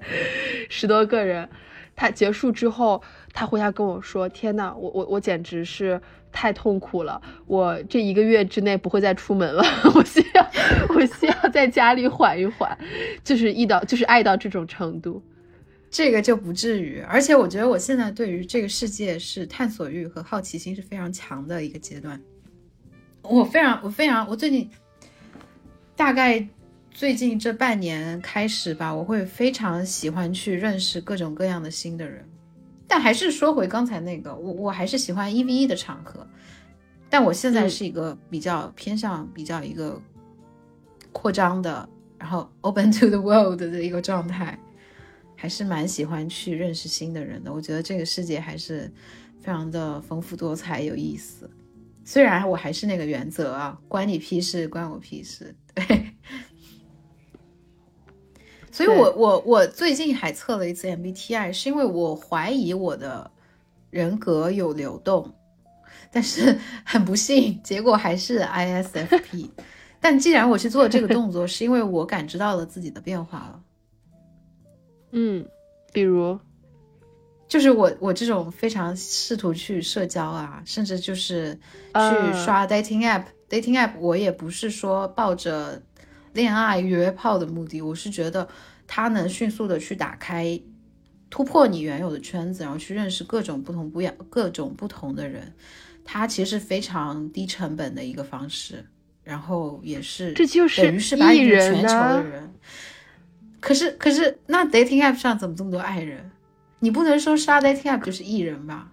[0.69, 1.49] 十多个人，
[1.97, 6.01] 他结束之后，他回家跟我说：“天呐，我我我简直是
[6.35, 10.51] 太痛苦了，我这一个月之内不会再出门了， 我需要
[10.95, 12.77] 我需要在家里缓一缓，
[13.23, 15.23] 就是一到就是爱到这种程度，
[15.91, 17.01] 这个就不至于。
[17.09, 22.21] 而且我觉得我现在对于这个世界是探索欲和好奇心是非常强的一个阶段，
[23.23, 24.69] 我非常我非常我最近
[25.97, 26.47] 大概。
[26.97, 32.25] 最近这半年开始吧，我会非常喜欢去认识各种各样的新的人，
[32.87, 36.27] 但还是说回刚才那个，我我还是喜欢一 v 一的场合，
[37.09, 40.01] 但我现在是一个比较偏向比较一个
[41.13, 44.59] 扩张的，然后 open to the world 的一个状态，
[45.37, 47.53] 还是蛮喜欢去认识新的人的。
[47.53, 48.93] 我觉得这个世界还是
[49.41, 51.51] 非常的丰富多彩有意思，
[52.05, 56.14] 虽然我还是那个原则啊，关你屁事，关我屁事，对。
[58.75, 63.31] 所以，我我我最近还测了一次 MBTI，是因为我怀疑我的
[63.91, 65.33] 人格有流动，
[66.11, 69.49] 但是 很不幸，结果还是 ISFP。
[70.03, 73.61] 但既然我去做这个动作，是因为我感知到了自己的变化了。
[75.13, 75.47] 嗯，
[75.93, 76.37] 比如，
[77.47, 85.81] 就是我我这种非常试图去社交啊，甚至就是去刷 dating app，dating app，我也不是说抱着。
[86.35, 88.47] 恋爱约炮的目的，我是觉得
[88.87, 90.61] 它能迅速的去打开、
[91.31, 95.55] 突破你原有的圈子，然后去认识各种不同不一样、各种不同的人。
[96.05, 98.85] 它其实是非常低成本的一个方式，
[99.23, 102.53] 然后也是这就是等于是把你全球的人。
[103.59, 106.31] 可是可是，那 dating app 上怎么这么多爱人？
[106.81, 108.93] 你不能说刷 dating app 就是艺人吧？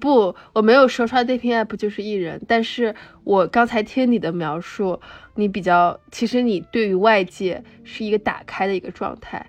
[0.00, 4.98] 不，我没有说刷 dating app 就是艺人，但是我刚才听你的描述，
[5.34, 9.46] 你比较，其实你对于外界是一个打开的一个状态，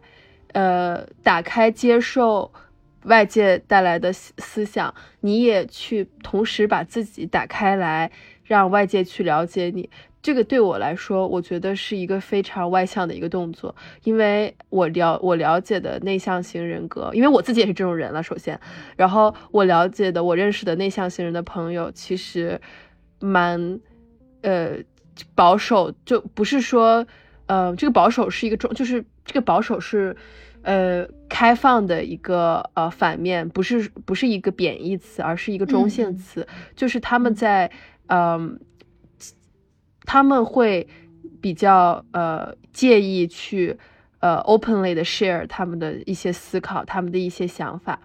[0.51, 2.51] 呃，打开接受
[3.03, 8.12] 外界带来的思思想，你也去同时把自己打开来，
[8.43, 9.89] 让外界去了解你。
[10.24, 18.24] 这个对我来说，我觉得是一个非常外向的一个动作，因为我了我了解的内向型人格，因为我自己也是这种人了。
[18.24, 18.58] 首先，
[18.96, 22.60] 然后我了解的我认识的内向型人的朋友，其实
[23.20, 23.82] 蛮
[24.44, 24.78] 呃
[25.36, 27.06] 保守，就不是说
[27.48, 30.16] 呃这个保守是一个中，就是这个保守是
[30.62, 37.70] 呃开放的一个呃反面，不是不是一个贬义词，而是一个中性词，就是他们在
[38.08, 38.58] 嗯。
[40.06, 40.88] 他们会
[41.42, 43.78] 比较呃介意去
[44.20, 48.00] 呃 openly 的 share 他们的一些思考，他们的一些想法，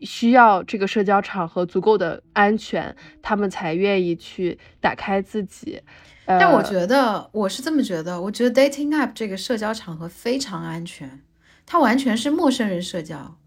[0.00, 5.80] 需要这个社交场合足够的安全，他们才愿意去打开自己。
[6.26, 11.22] 但我觉得我是这么觉得，我觉得 dating app 这个社交场合非常安全，
[11.64, 13.38] 它完全是陌生人社交。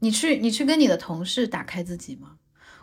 [0.00, 2.36] 你去你去跟你的同事打开自己吗？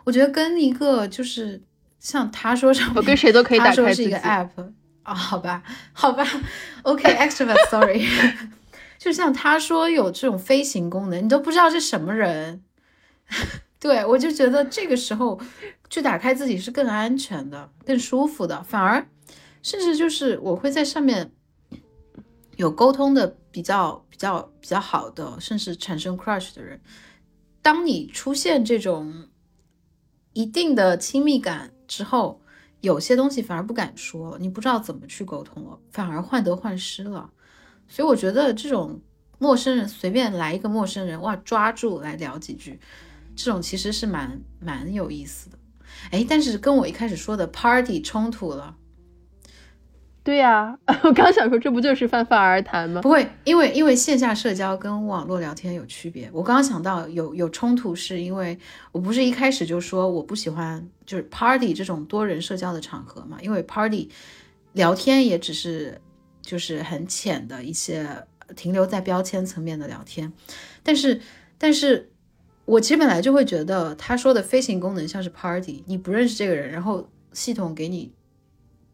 [0.04, 1.62] 我觉得跟一个就是。
[2.02, 3.94] 像他说什么，我跟谁都可以打开自己。
[3.94, 4.48] 是一个 app
[5.04, 5.62] 啊，好吧，
[5.92, 6.26] 好吧
[6.82, 8.04] ，OK，extrovert，sorry。
[8.98, 12.62] 就像他说有这种飞行功能，你都不知道是什么人。
[13.78, 15.40] 对我就觉得这个时候
[15.88, 19.06] 去打开自己是更安全的、更舒服的，反而
[19.62, 21.30] 甚至就是我会在上面
[22.56, 26.80] 有沟通的比较比较比较好的，甚至产生 crush 的人，
[27.60, 29.28] 当你出现这种
[30.32, 32.40] 一定的亲密感之后，
[32.80, 37.30] 有些东西反而不敢说，你不知道怎么去沟通了，反而患得患失了。
[37.86, 38.98] 所以我觉得这种
[39.38, 42.80] 陌生人随便来一个陌生人，哇，抓住来聊几句，
[43.36, 45.58] 这种其实是蛮蛮有意思的。
[46.10, 48.74] 哎，但是跟我一开始说的 party 冲突了。
[50.24, 53.02] 对呀， 我刚想说，这不就是泛泛而谈吗？
[53.02, 56.30] 不会，因为因为线下社交跟网络聊天有区别。
[56.32, 58.56] 我刚刚想到有有冲突，是因为
[58.92, 64.08] 我不是一开始就说我不喜欢就是 party 这种多人社交的场合嘛，因为 party
[64.74, 66.00] 聊天也只是
[66.40, 68.06] 就是很浅的一些
[68.54, 70.32] 停留在标签层面的聊天。
[70.84, 71.20] 但是
[71.58, 72.08] 但是
[72.64, 78.12] 我其实本来就会觉得他说的飞行功能像是 party，你不认识这个人，然后系统给你。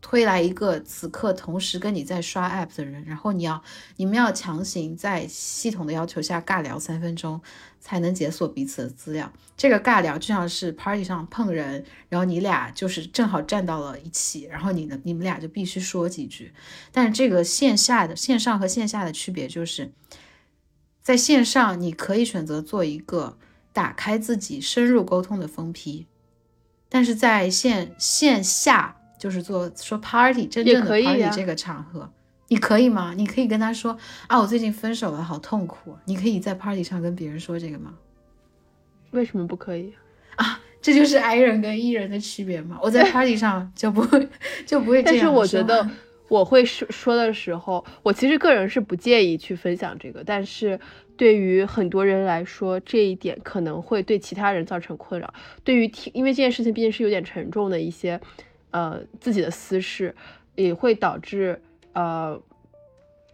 [0.01, 3.63] 推来一个此刻同时跟你在刷 app 的人，然后你要
[3.97, 7.41] 你们要强行在系统的要求下尬聊三分钟，
[7.81, 9.33] 才能解锁彼此的资料。
[9.57, 16.53] 这个尬聊就像是 party 上碰人，然后你俩就是正好站到了一起，然后你呢你们俩就必须说几句。
[16.93, 19.91] 但是这个线下的线上和线下的区别就是，
[21.03, 23.37] 在线上你可以选择做一个
[23.73, 26.07] 打开自己深入沟通的封批，
[26.89, 28.95] 但是在线线下。
[29.19, 32.09] 就是做说 party 真正的 party 这个场合，
[32.49, 33.13] 你可以吗？
[33.17, 33.99] 你可以跟他说
[34.29, 35.97] 啊，我最近分手了，好痛苦。
[36.05, 37.95] 你可以在 party 上跟别人说这个吗？
[39.11, 39.93] 为什么不可以
[40.37, 40.61] 啊？
[40.81, 42.79] 这就是 I 人跟 E 人的区别吗？
[42.81, 44.29] 我在 party 上就不会
[44.65, 45.17] 就不会这样。
[45.17, 45.89] 但是我觉得
[46.29, 50.79] 我会说说的时候，我其实个人是不介意去分享这个，但是
[51.17, 55.35] 对于很多人来说，这一点可能会对其他人造成困扰。
[55.65, 58.21] 对于听，因为这件事情毕竟是有点沉重的一些。
[58.71, 60.15] 呃，自己的私事
[60.55, 61.61] 也会导致
[61.93, 62.41] 呃，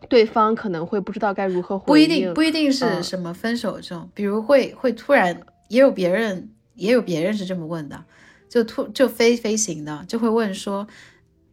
[0.09, 1.87] 对方可能会不知道该如何回应。
[1.87, 8.05] 不一定，不一定是什么分手这种，比如会会突然也有别人也有别人是这么问的，
[8.49, 10.87] 就突就飞飞行的就会问说，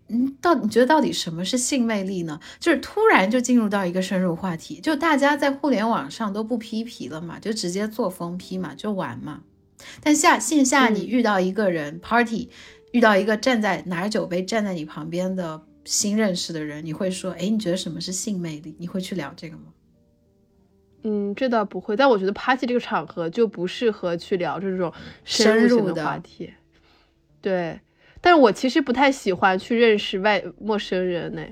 [0.10, 2.40] 嗯，到你觉得到底什么是性魅力呢？
[2.60, 9.42] 就是突然就进入到一个深入话题，就大家在互联网上都不批皮了嘛，就直接做封批嘛，就玩嘛。
[10.04, 12.50] 但下线下你遇到一个人 party。
[12.92, 19.64] 遇到一个站在拿着酒杯站在你旁边的新认识的人，你会说：“哎，你觉得什么是性魅力？”你会去聊这个吗？
[21.04, 21.96] 嗯，这倒不会。
[21.96, 26.54] 但我觉得 party 这个场合就不适合去聊这种深入的话题。
[27.42, 27.80] 对，
[28.20, 31.44] 但是我其实不太喜欢去认识外陌生人呢。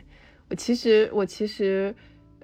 [0.49, 1.95] 我其实，我其实。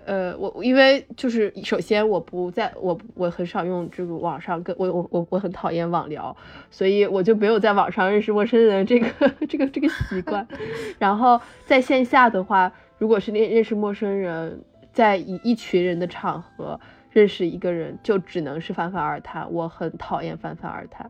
[0.06, 6.36] 呃，我因为就是首先我不在我我很少用这个网上跟我我我我很讨厌网聊，
[6.70, 9.08] 所以我就没有在网上认识陌生人这个
[9.50, 10.48] 这个这个习惯。
[11.00, 14.62] 然后在线下的话，如果是认认识陌生人，
[14.94, 16.80] 在一一群人的场合
[17.10, 19.52] 认识一个人，就只能是泛泛而谈。
[19.52, 21.10] 我很讨厌泛泛而谈，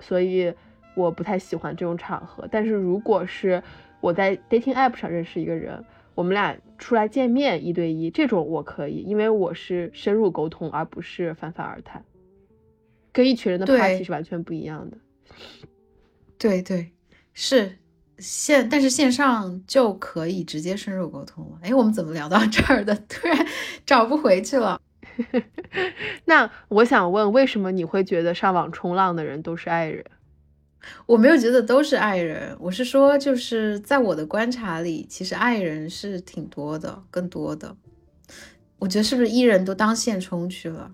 [0.00, 0.52] 所以
[0.96, 2.48] 我不太喜欢这种场合。
[2.50, 3.62] 但是如果是
[4.00, 5.84] 我在 dating app 上认识一个人，
[6.14, 12.04] 我们俩出来见面一对一这种我可以，因为我是深入沟通，而不是泛泛而谈，
[13.12, 14.96] 跟一群人的 party 是完全不一样的。
[16.38, 16.92] 对对，
[17.32, 17.78] 是
[18.18, 21.58] 线，但是线上就可以直接深入沟通了。
[21.62, 22.94] 哎，我们怎么聊到这儿的？
[23.08, 23.46] 突然
[23.84, 24.80] 找不回去了。
[26.26, 30.04] 那我想问，为什么你会觉得上网冲浪的人都是爱人？
[31.06, 37.76] 我没有觉得都是爱人，我是说，就是在我的观察里，其实爱人是挺多的，更多的。
[38.78, 40.90] 我觉得是不是艺人都当现充去了？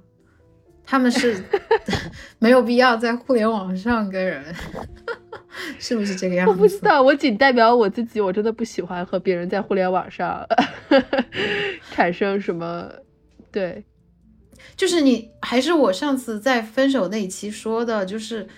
[0.85, 1.43] 他们是
[2.41, 4.45] 没有必要在互联网上跟人，
[5.79, 6.51] 是不是这个样子？
[6.51, 10.45] 我不知道，我仅代表我自己，我真的不喜欢和别人在互联网上
[11.93, 12.91] 产生什么。
[13.53, 13.85] 对，
[14.77, 18.49] 就是你还是我上次在分手那一期说的，就是。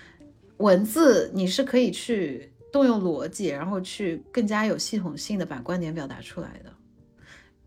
[0.62, 6.72] 文字你是可以去动用逻辑，然后去更加有系统性的把观点表达出来的。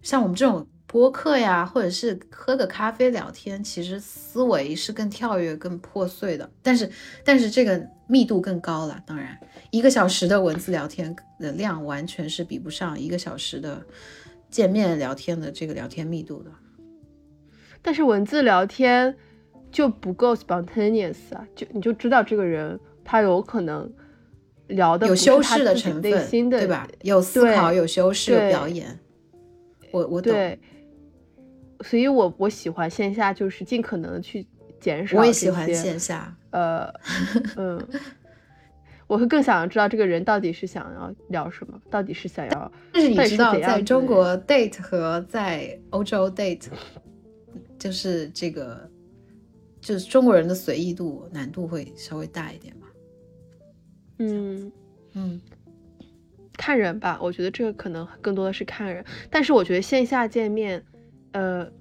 [0.02, 6.50] 像我们这种播客呀，或者是喝个咖啡聊天，其实思维是更跳跃、更破碎的。
[6.64, 6.90] 但是，
[7.26, 8.98] 但是这个密度更高了。
[9.06, 9.38] 当然，
[9.72, 13.86] 一个小时的文字聊天的量完全是比不上一个小时的
[14.50, 16.52] 见面聊天的这个聊天密度的。
[17.82, 19.18] 但是文字聊天。
[19.76, 23.92] 就不够 spontaneous 啊，就你就知道这个人他有可能
[24.68, 26.88] 聊的有修饰的成分，对吧？
[27.02, 28.98] 有思考，有修饰，有表演。
[29.92, 30.32] 我我懂。
[30.32, 30.58] 对，
[31.82, 34.48] 所以我我喜欢线下，就是尽可能的去
[34.80, 35.18] 减少。
[35.18, 36.34] 我也喜欢线下。
[36.52, 36.90] 呃，
[37.58, 37.78] 嗯，
[39.08, 42.72] 我会更想要知道这个人到底是想要聊什么，到底是想要。
[42.94, 46.68] 但是你知道，在中国 date 和在欧洲 date，
[47.78, 48.90] 就是这个，
[49.86, 52.88] 就是中国人的随意度难度会稍微大一点吧。
[54.18, 54.72] 嗯，
[55.14, 55.40] 嗯，
[56.54, 60.84] 看人吧，我觉得这个可能更多的是看人，但是我觉得线下见面，
[61.34, 61.72] 呃，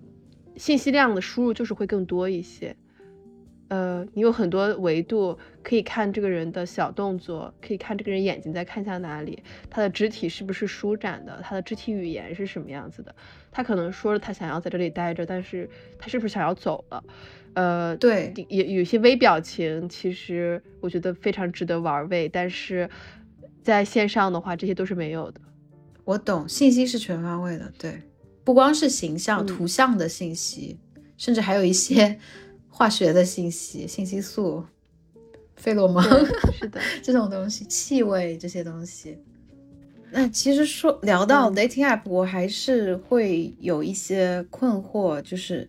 [0.55, 2.77] 信息量的输入就是会更多一些。
[3.69, 13.17] 呃，你有很多维度可以看这个人的小动作，可以看这个人眼睛在看向哪里，他的肢体是不是舒展的，他的肢体语言是什么样子的。
[13.51, 17.03] 他可能说了他想要在这里待着，但是他是不是想要走了？
[17.55, 22.89] 呃，对，也有些微表情，其实我觉得非常值得玩味，但是
[23.63, 25.41] 在线上的话，这些都是没有的。
[26.05, 28.03] 我懂，信息是全方位的，对，
[28.45, 30.79] 不光是形象、嗯图像的信息，
[31.17, 32.19] 甚至还有一些
[32.69, 34.65] 化学的信息，信息素、
[35.57, 36.03] 费洛蒙
[36.59, 39.17] 是的， 这种东西，气味这些东西。
[40.11, 45.69] 那其实说聊到嗯 dating app，、我还是会有一些困惑，就是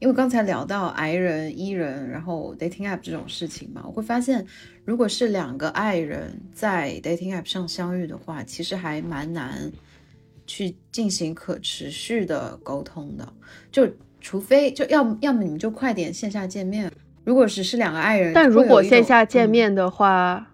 [0.00, 4.44] 因为刚才聊到 I 人、E 人，然后 dating app 这种事情嘛，我会发现，
[4.84, 9.70] 如果是两个爱人在 dating app 上相遇的话，其实还蛮难
[10.46, 13.30] 去进行可持续的沟通的，
[13.70, 13.86] 就
[14.22, 16.90] 除非就要要么你们就快点线下见面。
[17.22, 20.50] 如果只是两个爱人，但如果线下见嗯面的话，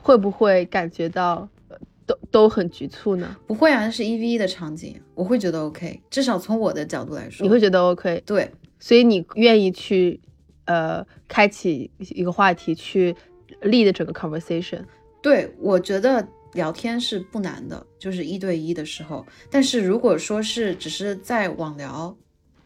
[0.00, 1.76] 会不会感觉到呃
[2.06, 3.36] 都都很局促呢？
[3.46, 10.20] 不会啊，那是一 v 一的场景，我会觉得 OK，至少从我的角度来说，你会觉得 OK，对所以你愿意去
[10.66, 13.14] 呃开启一个话题去
[13.62, 14.84] lead 整个 conversation。
[15.22, 19.26] 对，我觉得聊天是不难的，就是一对一的时候。
[19.50, 22.16] 但是如果说是只是在网聊，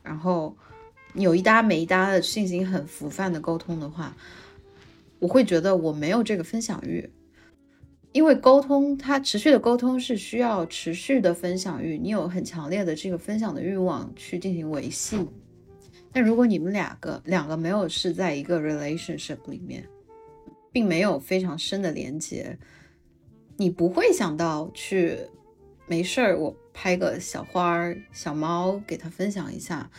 [0.03, 0.57] 然后
[1.15, 4.15] 有一搭没一搭的进行很浮泛的沟通的话，
[5.19, 7.09] 我会觉得我没有这个分享欲。
[8.13, 15.17] 因为沟通，它持续的沟通是需要持续的分享欲，你有很强烈的这个分享的欲望去进行维系。
[16.13, 19.87] 但如果你们两个两个没有是在一个 relationship 里面，
[20.73, 22.59] 并没有非常深的连接，
[23.57, 25.19] 你不会想到去
[25.87, 29.91] 没事儿我拍个小花儿、小猫给他分享一下。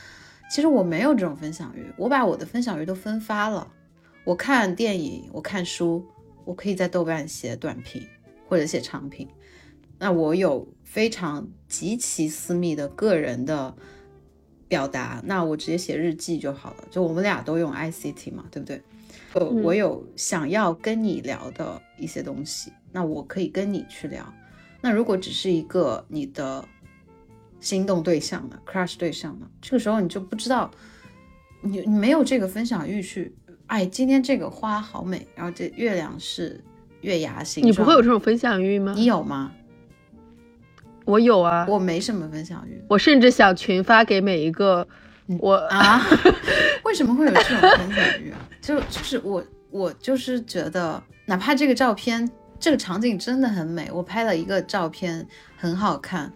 [0.50, 3.72] 其实我没有这种分享欲，我把我的分享欲都分发了。
[4.26, 6.06] 我看电影，我看书，
[6.44, 8.06] 我可以在豆瓣写短评
[8.48, 9.28] 或者写长评。
[9.98, 13.76] 那我有非常极其私密的个人的
[14.72, 16.86] 表达，那我直接写日记就好了。
[16.90, 18.82] 就我们俩都用 ICT 嘛，对不对？
[19.34, 24.26] 呃，嗯我有想要跟你聊的一些东西，那我可以跟你去聊。
[24.80, 26.64] 那如果只是一个你的
[27.60, 30.72] 心动对象呢，crush 对象呢，这个时候你就不知道，
[31.60, 33.36] 你你没有这个分享欲去，
[33.68, 36.64] 哎，今天这个花好美，然后这月亮是
[37.02, 38.94] 月牙形你，不会有这种分享欲吗？
[38.96, 39.52] 你有吗？
[41.06, 44.88] 我有啊，我没什么分享欲我甚至想群发给每一个
[45.40, 46.06] 我啊，
[46.84, 48.38] 为什么会有这种分享欲啊？
[48.62, 52.30] 就就是我我就是觉得，哪怕这个照片
[52.60, 55.26] 这个场景真的很美，我拍了一个照片
[55.58, 56.32] 很好看，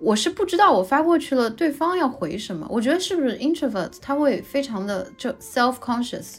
[0.00, 2.66] 我是不知道我发过去了，对方要回什么。
[2.70, 6.36] 我觉得是不是 introvert 他会非常的就 self conscious，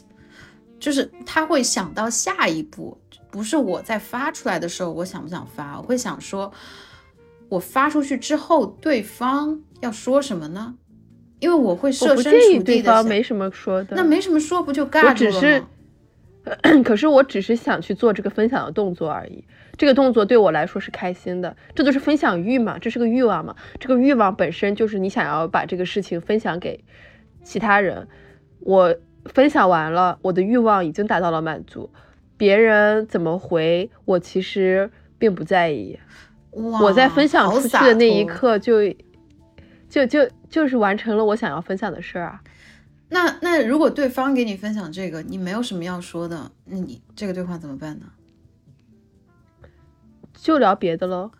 [0.78, 2.98] 就是他会想到下一步，
[3.30, 6.52] 不是我在发出来的时候我想不想发，我会想说，
[7.50, 10.76] 我发出去之后对方要说什么呢？
[11.40, 15.68] 因为我会设身处地的想，对方没什么说的，那没什么说，不就我尬住了只是吗？
[16.84, 19.44] 可是我只是想去做这个分享的动作而已。
[19.76, 23.56] 这个动作对我来说是开心的，这就是分享欲嘛，这是个欲望嘛。
[23.78, 26.84] 这个欲望本身就是你想要把这个事情分享给
[27.42, 28.06] 其他人。
[28.60, 28.94] 我
[29.24, 31.90] 分享完了，我的欲望已经达到了满足，
[32.36, 35.98] 别人怎么回我其实并不在意。
[36.52, 38.82] 哇，我在分享出去的那一刻就
[39.88, 42.40] 就就就是完成了我想要分享的事儿啊。
[43.08, 48.06] 那那如果对方给你分享这个，你没有什么要说的，那你这个对话怎么办呢？
[50.32, 51.30] 就聊别的喽，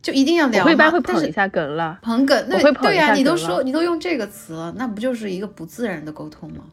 [0.00, 0.64] 就一定要聊？
[0.64, 1.98] 我一般会捧一下梗了。
[2.00, 6.64] 捧梗，那我会捧对呀、一下你都说你都用这个词了，那不就是一个不自然的沟通吗？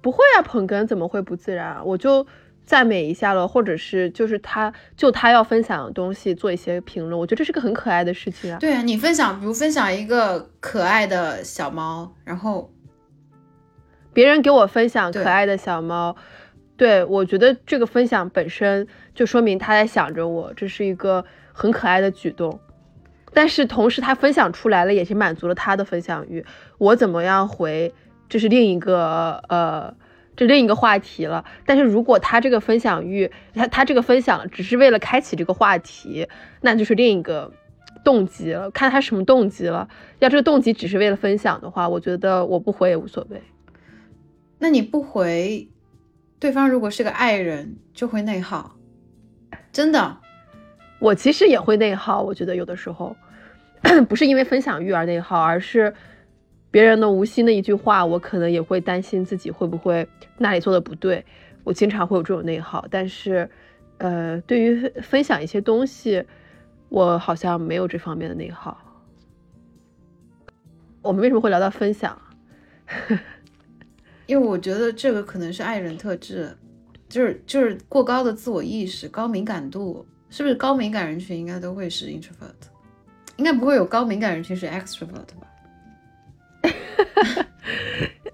[0.00, 1.82] 不会啊，捧哏怎么会不自然啊？
[1.82, 2.24] 我就
[2.68, 8.58] 赞美一下了，或者是就是他就他要分享的东西做一些评论，我觉得这是个很可爱的事情啊。
[8.58, 12.70] 对啊，你分享，比如分享一个可爱的小猫，然后
[14.12, 16.14] 别人给我分享可爱的小猫，
[16.76, 22.60] 对我觉得这个分享本身就说明他在想着我，这是一个很可爱的举动。
[23.32, 26.44] 但是同时他分享出来了，也是满足了他的分享欲。
[26.76, 27.94] 我怎么样回，
[28.28, 29.94] 这是另一个呃，
[30.38, 31.44] 这另一个话题了。
[31.66, 36.28] 但是如果他这个分享欲，他他这个分享只是为了开启这个话题，
[36.60, 37.52] 那就是另一个
[38.04, 38.70] 动机了。
[38.70, 39.88] 看他什么动机了。
[40.20, 43.42] 要这个动机只是为了分享的话，我觉得我不回也无所谓。
[44.60, 45.68] 那你不回，
[46.38, 48.76] 对方如果是个爱人，就会内耗。
[49.72, 50.18] 真的，
[51.00, 52.22] 我其实也会内耗。
[52.22, 53.16] 我觉得有的时候
[54.08, 55.94] 不是因为分享欲而内耗，而是
[56.70, 60.06] 别人的无心的一句话，我可能也会担心自己会不会
[60.36, 61.24] 哪里做的不对。
[61.64, 62.86] 我经常会有这种内耗。
[62.90, 63.48] 但是，
[63.98, 66.24] 呃，对于分享一些东西，
[66.88, 68.76] 我好像没有这方面的内耗。
[71.02, 72.20] 我们为什么会聊到分享？
[74.26, 76.54] 因为我觉得这个可能是爱人特质，
[77.08, 82.68] 就是就是过高的自我意识、高敏感度，是不是高敏感人群应该都会是 introvert，
[83.36, 85.46] 应该不会有高敏感人群是 extrovert 吧？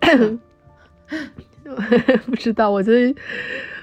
[2.26, 3.14] 不知道，我觉得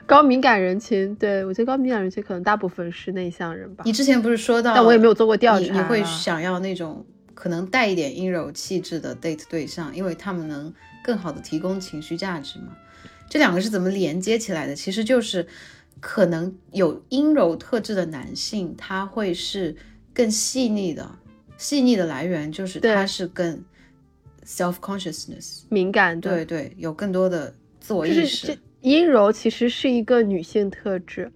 [0.05, 3.83] 高敏感人群，对我觉得高敏感人群可能大部分是内向人吧。
[3.85, 10.73] 你之前不是说到，但我也没有做过调查，你会想要那种可能带一点阴柔气质的 date 对象，因为他们能。
[11.03, 12.77] 更好的提供情绪价值嘛？
[13.27, 14.75] 这两个是怎么连接起来的？
[14.75, 15.47] 其实就是
[15.99, 19.75] 可能有阴柔特质的男性，他会是
[20.13, 21.09] 更细腻的。
[21.57, 23.63] 细腻的来源就是他是更
[24.45, 28.57] self consciousness 敏感，对对，有更多的自我意识。
[28.81, 31.31] 阴柔其实是一个女性特质，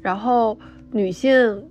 [0.00, 0.58] 然后
[0.90, 1.70] 女性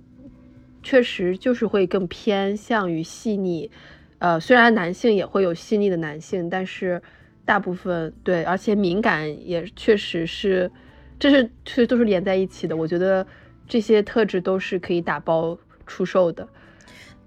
[0.82, 3.70] 确实就是会更偏向于细腻。
[4.18, 7.02] 呃，虽然男性也会有细腻的男性，但是。
[7.42, 10.70] 大部分对，而且敏感也确实是，
[11.18, 12.76] 这是其实都是连在一起的。
[12.76, 13.26] 我觉得
[13.66, 16.46] 这些特质都是可以打包出售的。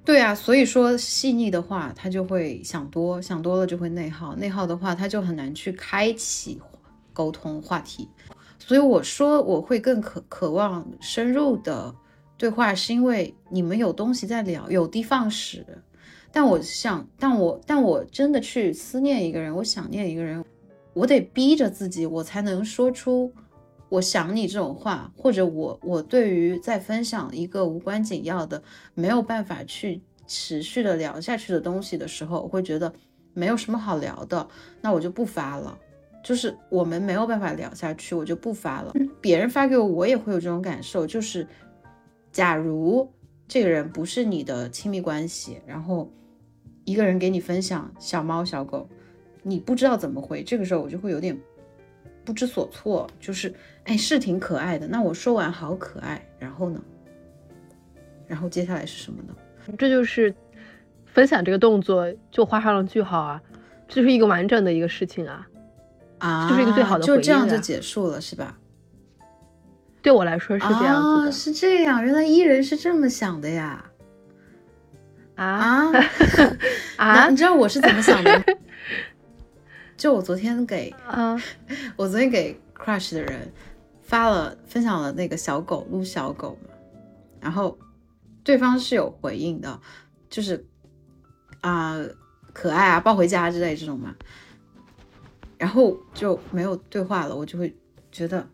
[0.05, 6.61] 对啊，所以说细腻的话，他就会想多，想多了就会内耗，内耗的话他就很难去开启
[7.13, 8.09] 沟通话题。
[8.59, 11.93] 所以我说我会更渴渴望深入的
[12.37, 15.65] 对话，是因为你们有东西在聊，有的放矢。
[16.33, 20.43] 但我想，但我但我真的去思念一个人，我想念一个人，
[20.93, 23.31] 我得逼着自己，我才能说出
[23.93, 28.63] 我想你这种话，或者我我对于在分享一个无关紧要的、
[28.95, 32.91] 没有办法去持续的聊下去的东西的时候，我会觉得
[33.35, 34.47] 没有什么好聊的，
[34.81, 35.77] 那我就不发了。
[36.23, 38.91] 就是我们没有办法聊下去，我就不发了。
[39.21, 41.47] 别人发给我，我也会有这种感受，就是
[42.31, 43.07] 假如
[43.47, 46.11] 这个人不是你的亲密关系，然后。
[46.85, 48.89] 一个人给你分享小猫小狗，
[49.41, 51.39] 你不知道怎么回，这个时候我就会有点
[52.25, 53.53] 不知所措，就是
[53.85, 56.81] 哎是挺可爱的，那我说完好可爱，然后呢？
[58.27, 59.35] 然后接下来是什么呢？
[59.77, 60.33] 这就是
[61.05, 63.41] 分享这个动作就画上了句号啊，
[63.87, 65.47] 这就是一个完整的一个事情啊，
[66.19, 68.57] 啊，就是一个最好的就这样就结束了是吧？
[70.01, 73.85] 对我来说是这样子的，是这样，原来伊人是这么想的呀。
[75.35, 75.91] 啊
[76.97, 77.27] 啊！
[77.27, 78.43] 你知道我是怎么想的？
[79.97, 81.35] 就我昨天给啊，
[81.95, 83.51] 我昨天给 crush 的人
[84.13, 86.69] 发了分享了那个小狗撸小狗嘛，
[87.41, 87.75] 然后
[88.43, 89.81] 对方是有回应的，
[90.29, 90.63] 就是
[91.61, 91.99] 啊
[92.53, 94.15] 可爱啊抱回家之类这种嘛，
[95.57, 97.75] 然后就没有对话了，我就会
[98.11, 98.47] 觉得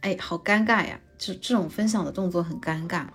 [0.00, 3.06] 哎好尴尬呀，这这种分享的动作很尴尬。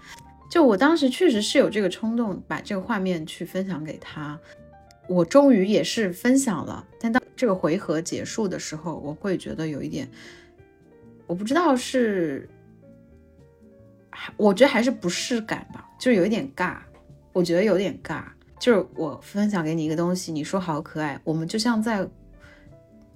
[0.49, 4.39] 就我当时确实是有这个冲动，把这个画面去分享给他。
[5.09, 10.09] 我终于也是分享了，但当这个回合结束的时候，我会觉得有一点，
[11.29, 12.49] 我不知道是，
[14.35, 16.79] 我觉得还是不适感吧，就是有一点尬。
[17.31, 18.23] 我觉得有点尬，
[18.59, 22.05] 就是我分享给你一个东西，你说好可爱，我们就像在。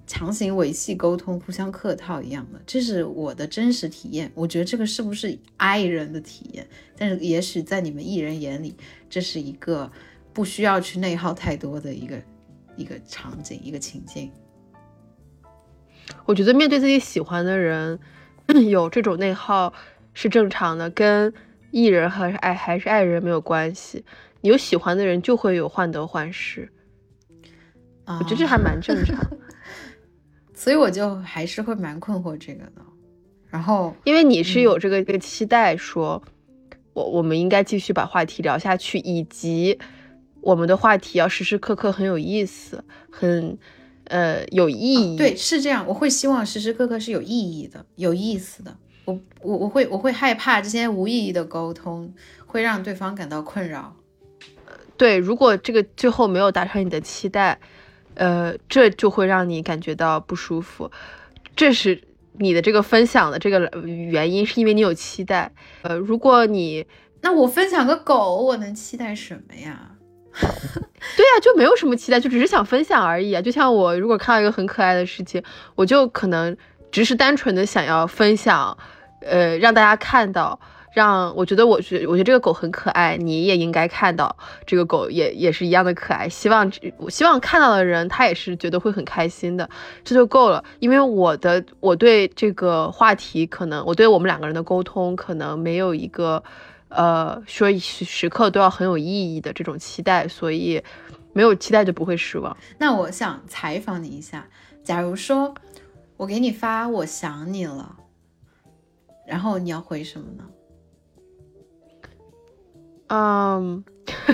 [0.06, 4.30] 强行维系沟通、互相客套一样的，这是我的真实体验。
[4.34, 6.68] 我觉得这个是不是爱人的体验？
[6.94, 8.76] 但是也许在你们艺人眼里，
[9.08, 9.90] 这是一个
[10.34, 12.22] 不需要去内耗太多的一个
[12.76, 14.30] 一个场景、一个情境。
[16.26, 17.98] 我觉得面对自己喜欢的人，
[18.68, 19.72] 有这种内耗
[20.12, 21.32] 是正常的，跟
[21.70, 24.04] 艺人还是爱还是爱人没有关系。
[24.40, 26.68] 你有喜欢的人就会有患得患失，
[28.06, 29.18] 我觉得这还蛮正常。
[30.52, 32.82] 所以我就还是会蛮困惑这个的，
[33.48, 36.22] 然后因为你是有这个这个期待，说
[36.92, 39.78] 我我们应该继续把话题聊下去，以及
[40.40, 43.58] 我们的话题要时时刻刻很有意思，很
[44.06, 45.16] 呃有意义。
[45.16, 48.76] 对，是这样，我会希望时时刻刻是有意义的、有意思的。
[49.04, 52.12] 我我我会我会害怕这些无意义的沟通
[52.46, 53.94] 会让对方感到困扰。
[54.96, 57.58] 对，如果这个最后没有达成你的期待。
[58.16, 60.88] 呃，这就会让你感觉到不舒服。
[61.56, 62.00] 这是
[62.38, 65.50] 你的这个分享的这个原因，是因为你有期待。
[65.82, 66.86] 呃，如果你
[67.22, 69.96] 那我分享个狗，我能期待什么呀？
[71.16, 73.40] 对呀，就没有什么期待，就只是想分享而已啊。
[73.40, 75.42] 就像我如果看到一个很可爱的事情，
[75.74, 76.56] 我就可能
[76.90, 78.76] 只是单纯的想要分享，
[79.20, 80.58] 呃，让大家看到。
[80.94, 86.28] 让我觉得，我觉我觉得这个狗很可爱，你也应该看到这个狗也也是一样的可爱。
[86.28, 89.68] 希望我希望看到的人他也是觉得会很开心的，
[90.04, 90.62] 这就够了。
[90.78, 96.40] 因为我的我对这个话题，可能我对我们两个人的沟通，可能没有一个
[96.94, 100.82] 呃说时时刻都要很有意义的这种期待，所以
[101.32, 102.56] 没有期待就不会失望。
[102.78, 104.46] 那我想采访你一下，
[104.82, 105.54] 假如说
[106.16, 107.96] 我给你发我想你了，
[109.26, 110.44] 然后你要回什么呢？
[113.08, 113.84] 嗯，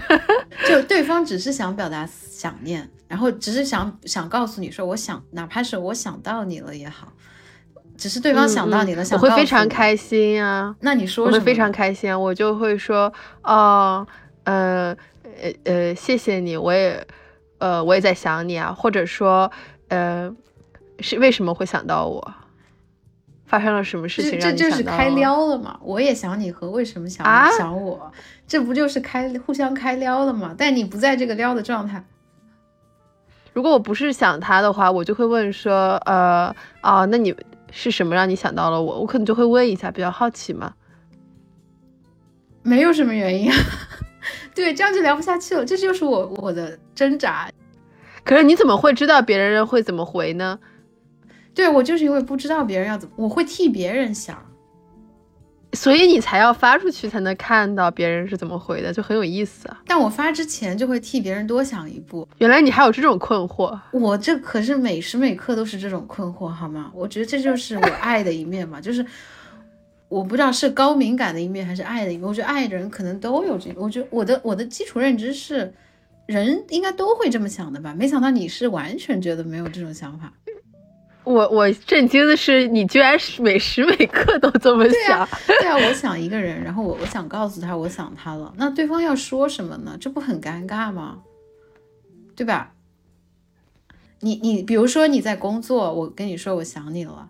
[0.68, 7.12] 就对方只是想表达想念，然后只是想想告诉你说，我想，哪怕是我想到你了也好，
[8.00, 10.74] 只是对方想到你了，想我会非常开心啊。
[10.80, 14.06] 那你说，我会非常开心，我就会说，哦，
[14.44, 14.96] 呃，
[15.42, 17.06] 呃，呃，谢谢你，我也，
[17.58, 19.52] 呃，我也在想你啊，或者说，
[19.88, 20.34] 呃，
[21.00, 22.34] 是为什么会想到我？
[23.44, 25.76] 发生了什么事情让你这就是开撩了嘛？
[25.82, 27.26] 我也想你和为什么想
[27.58, 28.10] 想我，
[28.46, 30.54] 这不就是开互相开撩了吗？
[30.56, 32.04] 但你不在这个撩的状态。
[33.52, 37.34] 如果我不是想他的话，我就会问说，呃，啊，那你
[37.70, 39.00] 是什么让你想到了我？
[39.00, 40.74] 我可能就会问一下，比较好奇嘛。
[42.62, 43.56] 没有什么原因啊，
[44.54, 45.64] 对，这样就聊不下去了。
[45.64, 47.50] 这就是我我的挣扎。
[48.22, 50.58] 可是你怎么会知道别人会怎么回呢？
[51.54, 54.49] 对我就是因为不知道别人要怎么，我会替别人想，
[55.72, 59.80] 所以你才要发出去才能看到别人是怎么回的，就很有意思啊。
[59.86, 62.26] 但我发之前就会替别人多想一步。
[62.38, 66.90] 原来你还有这种困惑，我这可是每时每刻都是这种困惑，好吗？
[66.94, 69.04] 我觉得这就是我爱的一面嘛， 就是
[70.08, 72.26] 我不知道是高敏感的一面还是爱的一面。
[72.26, 75.72] 我觉得爱的人可能都有这，我觉得我的我的基础认知是
[76.26, 77.94] 人应该都会这么想的吧？
[77.94, 80.32] 没想到你是完全觉得没有这种想法。
[81.24, 85.28] 我我震惊的是，你居然是每时每刻都这么想。
[85.46, 89.96] 对啊，我想一个人，然后我我想告诉他我想他了，那对方要说什么呢？
[90.00, 91.18] 这不很尴尬吗？
[92.34, 92.72] 对吧？
[94.20, 97.28] 你你比如说你在工作，我跟你说我想你了，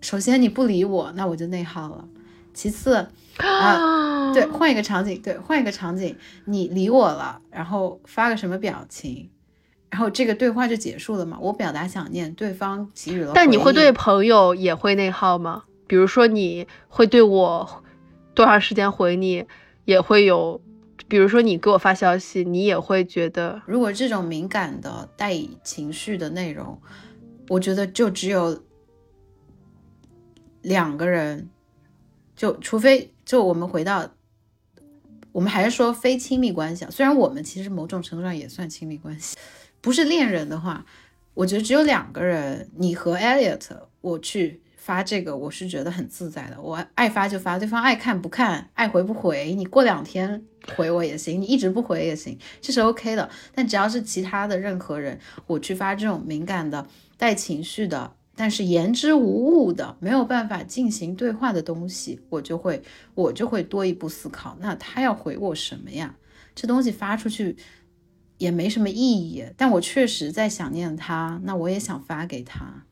[0.00, 2.08] 首先你不理我，那我就内耗了。
[2.52, 3.08] 其次
[3.38, 9.30] 啊，对，换一个场景，对，换一个场景，你理我了，然后发个什么表情？
[9.90, 11.38] 然后这个对话就结束了嘛？
[11.40, 13.32] 我表达想念，对方给予了。
[13.34, 15.64] 但你会对朋友也会内耗吗？
[15.86, 17.84] 比如说你会对我
[18.34, 19.44] 多长时间回你，
[19.84, 20.60] 也会有。
[21.08, 25.32] 比如说你给我发消息，你也会觉得，如果这种敏感的带
[25.62, 26.80] 情绪的内容，
[27.48, 28.60] 我觉得就只有
[30.62, 31.48] 两个人，
[32.34, 34.10] 就除非就我们回到，
[35.30, 36.90] 我们还是说非亲密关系啊。
[36.90, 39.36] 虽然我们其实某种程度上也算亲密关系。
[39.86, 40.84] 不是恋人的话，
[41.32, 43.62] 我觉得只有两个人，你和 Elliot，
[44.00, 46.60] 我去发这个，我是觉得很自在的。
[46.60, 50.42] 我爱发就发，对方爱看不看，爱回不回，你过两天
[50.74, 53.30] 回我也行，你一直不回也行，这是 OK 的。
[53.54, 56.84] 但只要是其他的任何人，我去发这种敏感的、
[57.16, 62.82] 带情绪的，但是言之无物的、没有办法进行对话的东西，我就会
[63.14, 66.16] 我就会多一步思考，那他要回我什么呀？
[66.56, 67.56] 这东西发出去。
[68.38, 72.84] 也没什么意义，但我确实在想念他，那我也想发给他，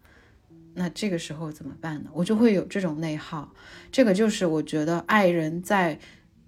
[0.74, 2.10] 那这个时候怎么办呢？
[2.14, 3.52] 我就会有这种内耗，
[3.92, 5.98] 这个就是我觉得爱人在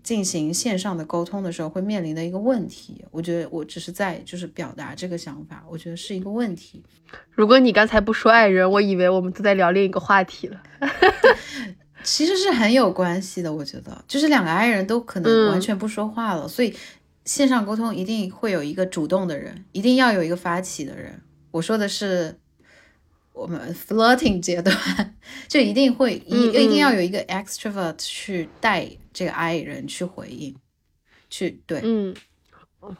[0.03, 3.05] 进行线上的沟通的时候会面临的一个问题。
[3.11, 6.83] 我觉得我只是在就是表达这个想法，我觉得是一个问题。
[7.31, 10.63] 如果你刚才不说爱人，我以为我们都在聊另一个话题了。
[12.03, 16.75] 其实是很有关系的，我觉得就是两个爱人都可能完全不说话了，所以。
[17.27, 21.21] 线上沟通一定会有一个主动的人，一定要有一个发起的人。
[21.51, 22.39] 我说的是
[23.33, 24.75] 我们 flirting 阶段，
[25.49, 30.55] 就一定会一一定要有一个 extrovert 去带这个 I 人去回应，
[31.29, 32.15] 去对，嗯，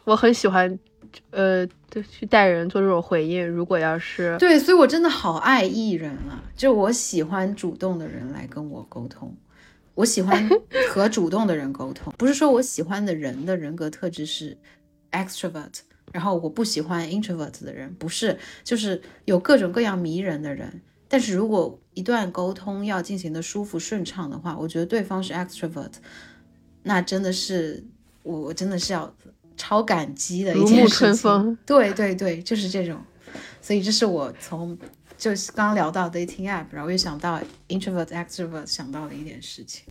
[0.03, 0.77] 我很喜欢，
[1.31, 1.65] 呃，
[2.11, 3.47] 去带人做这种回应。
[3.47, 9.33] 如果要是对，所以我真的好爱 E 人啊，就我喜欢主动的人来跟我沟通。
[9.97, 10.47] 我喜欢
[10.91, 14.55] 和主动的人沟通，不是说我喜欢的人的人格特质是
[15.11, 15.79] extrovert，
[16.11, 20.81] 然后我不喜欢 introvert 的人，不是，就是有各种各样迷人的人。
[21.07, 25.93] 但是如果一段沟通要进行的舒服顺畅的话，我觉得对方是 extrovert，
[26.83, 27.83] 那真的是
[28.21, 29.11] 我我真的是要
[29.55, 31.57] 超感激的一件事情。
[31.65, 33.01] 对对对，就是这种。
[33.59, 34.77] 所以这是我从
[35.17, 39.85] 就是刚刚聊到 dating app，然后又想到 introvert extrovert 想到了一点事情。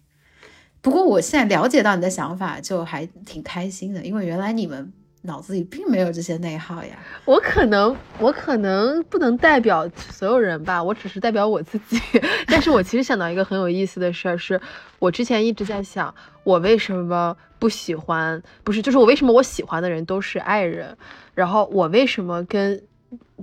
[0.80, 6.96] 不过我现在了解到你的想法，就还挺开心的，因为原来你们脑子里并没有这些内耗呀。
[7.24, 12.00] 我可能我可能不能代表所有人吧，我只是代表我自己。
[12.46, 14.60] 但是我其实想到一个很有意思的事儿，是
[15.00, 16.14] 我之前一直在想，
[16.44, 20.96] 我为什么不喜欢，不是，就是我为什么我喜欢的人都是爱人，
[21.34, 22.80] 然后我为什么跟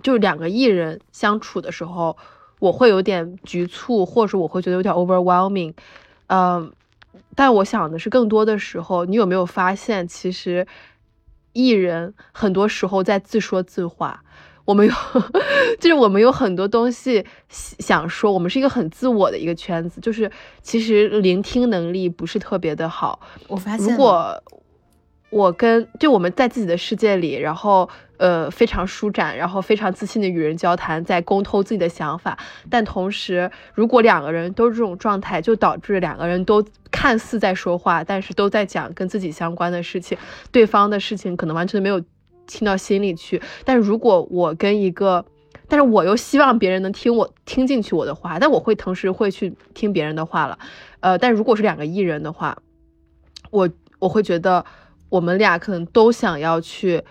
[0.01, 2.17] 就两个艺人相处的时候，
[2.59, 5.73] 我会有点局促，或者我会觉得有点 overwhelming，
[6.27, 6.71] 嗯。
[7.35, 10.67] 但我想的是，更多的时候，你有没有发现，其实
[11.51, 14.23] 艺人很多时候在自说自话。
[14.65, 14.93] 我们有，
[15.81, 20.31] 就是我们有很多东西想说，我们是一个很自我的一个圈子，就是
[20.61, 23.19] 其实聆听能力不是特别的好。
[23.47, 24.43] 我发现，如果
[25.31, 27.89] 我跟就我们在自己的世界里，然后。
[28.23, 32.39] 呃，非常舒展，然后非常自信的与人交谈，在沟通自己的想法。
[32.69, 40.17] 但同时，如果两个人都是这种状态，就导致两个人都看似在说话，但是都在讲跟自己相关的事情，
[40.53, 42.01] 对方的事情可能完全没有
[42.47, 43.41] 听到心里去。
[43.65, 45.25] 但如果我跟一个，
[45.67, 50.57] 但是我又希望别人能听我听进去我的话，但我会同时会去听别人的话了。
[51.01, 52.57] 呃，但如果是两个艺人的话，
[53.51, 53.69] 我
[53.99, 54.63] 我会觉得
[55.09, 57.03] 我们俩可能都想要去。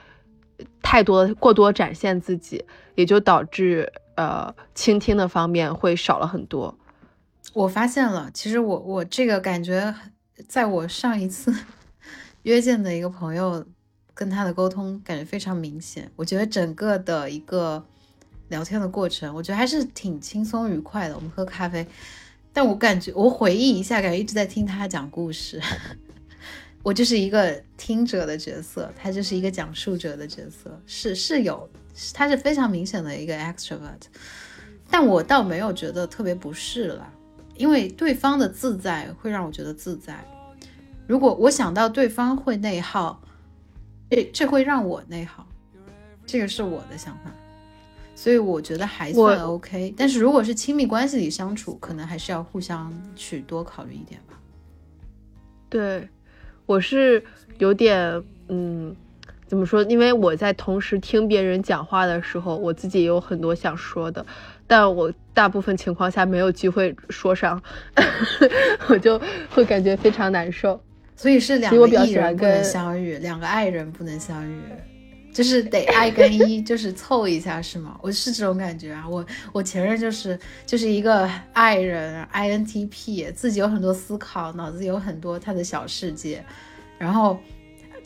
[0.82, 6.76] 太多过多展现自己，也就导致呃倾听的方面会少了很多。
[7.54, 9.94] 我发现了，其实我我这个感觉，
[10.48, 11.54] 在我上一次
[12.42, 13.64] 约见的一个朋友
[14.14, 16.10] 跟他的沟通感觉非常明显。
[16.16, 17.84] 我觉得整个的一个
[18.48, 21.14] 聊天的过程，我觉得还是挺轻松愉快的。
[21.14, 21.86] 我们喝咖啡，
[22.52, 25.60] 但我感觉我回忆一下，感觉一直在听他讲故事。
[26.82, 31.68] 我就是一个听者的角色，他就是一个讲述者的角色，是是有，
[32.12, 34.00] 他是非常明显的一个 extrovert，
[34.90, 37.08] 但我倒没有觉得特别不适了，
[37.56, 40.24] 因为对方的自在会让我觉得自在。
[41.06, 43.22] 如果我想到对方会内耗，
[44.10, 45.46] 这这会让我内耗，
[46.26, 47.32] 这个是我的想法，
[48.16, 49.94] 所以我觉得还算 OK。
[49.96, 54.40] 但是如果是亲密关系里相处，可能还是要互相去多考虑一点吧。
[55.68, 56.08] 对。
[56.66, 57.22] 我是
[57.58, 58.94] 有点，嗯，
[59.46, 59.82] 怎么说？
[59.84, 64.24] 因为我在同时听别人讲话的时候，我自己也有很多想说的，
[64.66, 67.62] 但我大部分情况下没有机会说上，
[68.88, 70.80] 我就会感觉非常难受。
[71.14, 74.60] 所以是两个艺人不能相遇，两个爱人不能相遇。
[75.32, 77.98] 就是得爱跟一，就是凑一下是吗？
[78.02, 79.08] 我是这种感觉啊。
[79.08, 86.44] 我我前任就是就是一个爱人，INTP，自己有很多思考，脑子有很多他的小世界，
[86.98, 87.38] 然后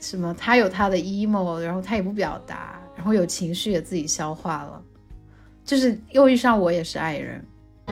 [0.00, 4.80] 什么他有他的 emo，然后他也不表达，然后有情绪也自己消化了。
[5.64, 7.44] 就是又遇上我也是爱人，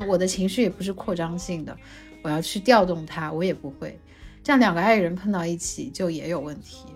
[0.07, 1.77] 我的情绪也不是扩张性的，
[2.23, 3.99] 我要去调动他，我也不会。
[4.45, 6.87] 这样两个爱人碰到一起就也有问题。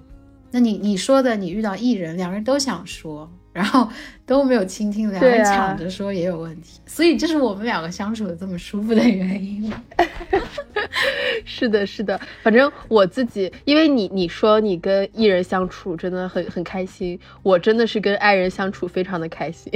[0.51, 3.88] 那你你说的，你遇到艺人，两个人都想说，然后
[4.24, 9.72] 都没有倾听，两个人抢着说也有问题，所以这是我们两个相处的这么舒服的原因。
[11.44, 19.72] 是的，是的，反正我自己，因为你你说你跟艺人相处真的很很开心，我真的是跟爱人相处非常的开心。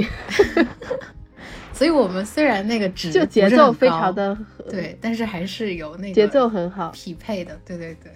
[1.71, 4.37] 所以我们虽然那个值就节奏非常的
[4.69, 8.11] 对，但是还是有那个节奏很好匹配的，对对对。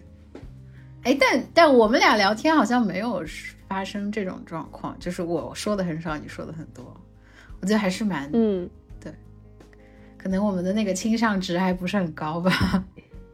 [1.04, 3.24] 哎，但但我们俩聊天好像没有
[3.68, 6.95] 发生这种状况，就是我说的很少，你说的很多，
[7.62, 8.70] 我觉得还是蛮嗯，
[9.00, 9.14] 对，
[10.18, 12.84] 可能我们的那个倾向值还不是很高吧？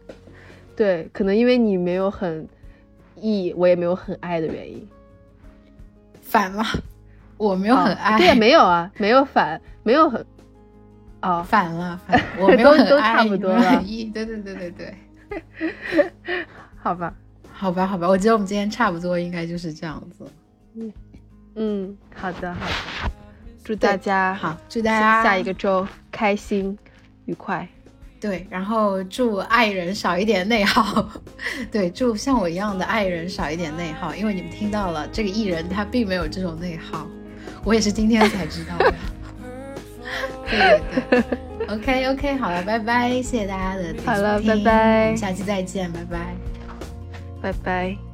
[0.76, 2.48] 对，可能因为你没有很
[3.16, 4.88] 意，我也没有很爱的原因。
[6.22, 6.64] 反了，
[7.38, 10.24] 我没有很爱，对，没有啊，没有反，没有很，
[11.22, 14.96] 哦，反了，反，我 没有很爱，不多很意，对对对对对，
[16.78, 17.14] 好吧。
[17.54, 20.26] 好吧，好吧，我觉得我们今天差不多应该就是这样子。
[20.76, 20.92] 嗯
[21.56, 23.12] 嗯，好的好的，
[23.64, 26.78] 祝大家好，祝大家下一个周开心
[27.26, 27.68] 愉快。
[28.20, 31.08] 对，然后祝爱人少一点内耗。
[31.72, 37.08] 对，祝像我一样的爱人少一点内耗，因为你们听到了，这个艺人他并没有这种内耗，
[37.64, 38.94] 我也是今天才知道的。
[40.50, 41.38] 对对对
[41.68, 46.36] ，OK OK，好了，拜拜，谢谢大家的好了，拜拜，下期再见，拜拜。
[47.44, 48.13] 拜拜。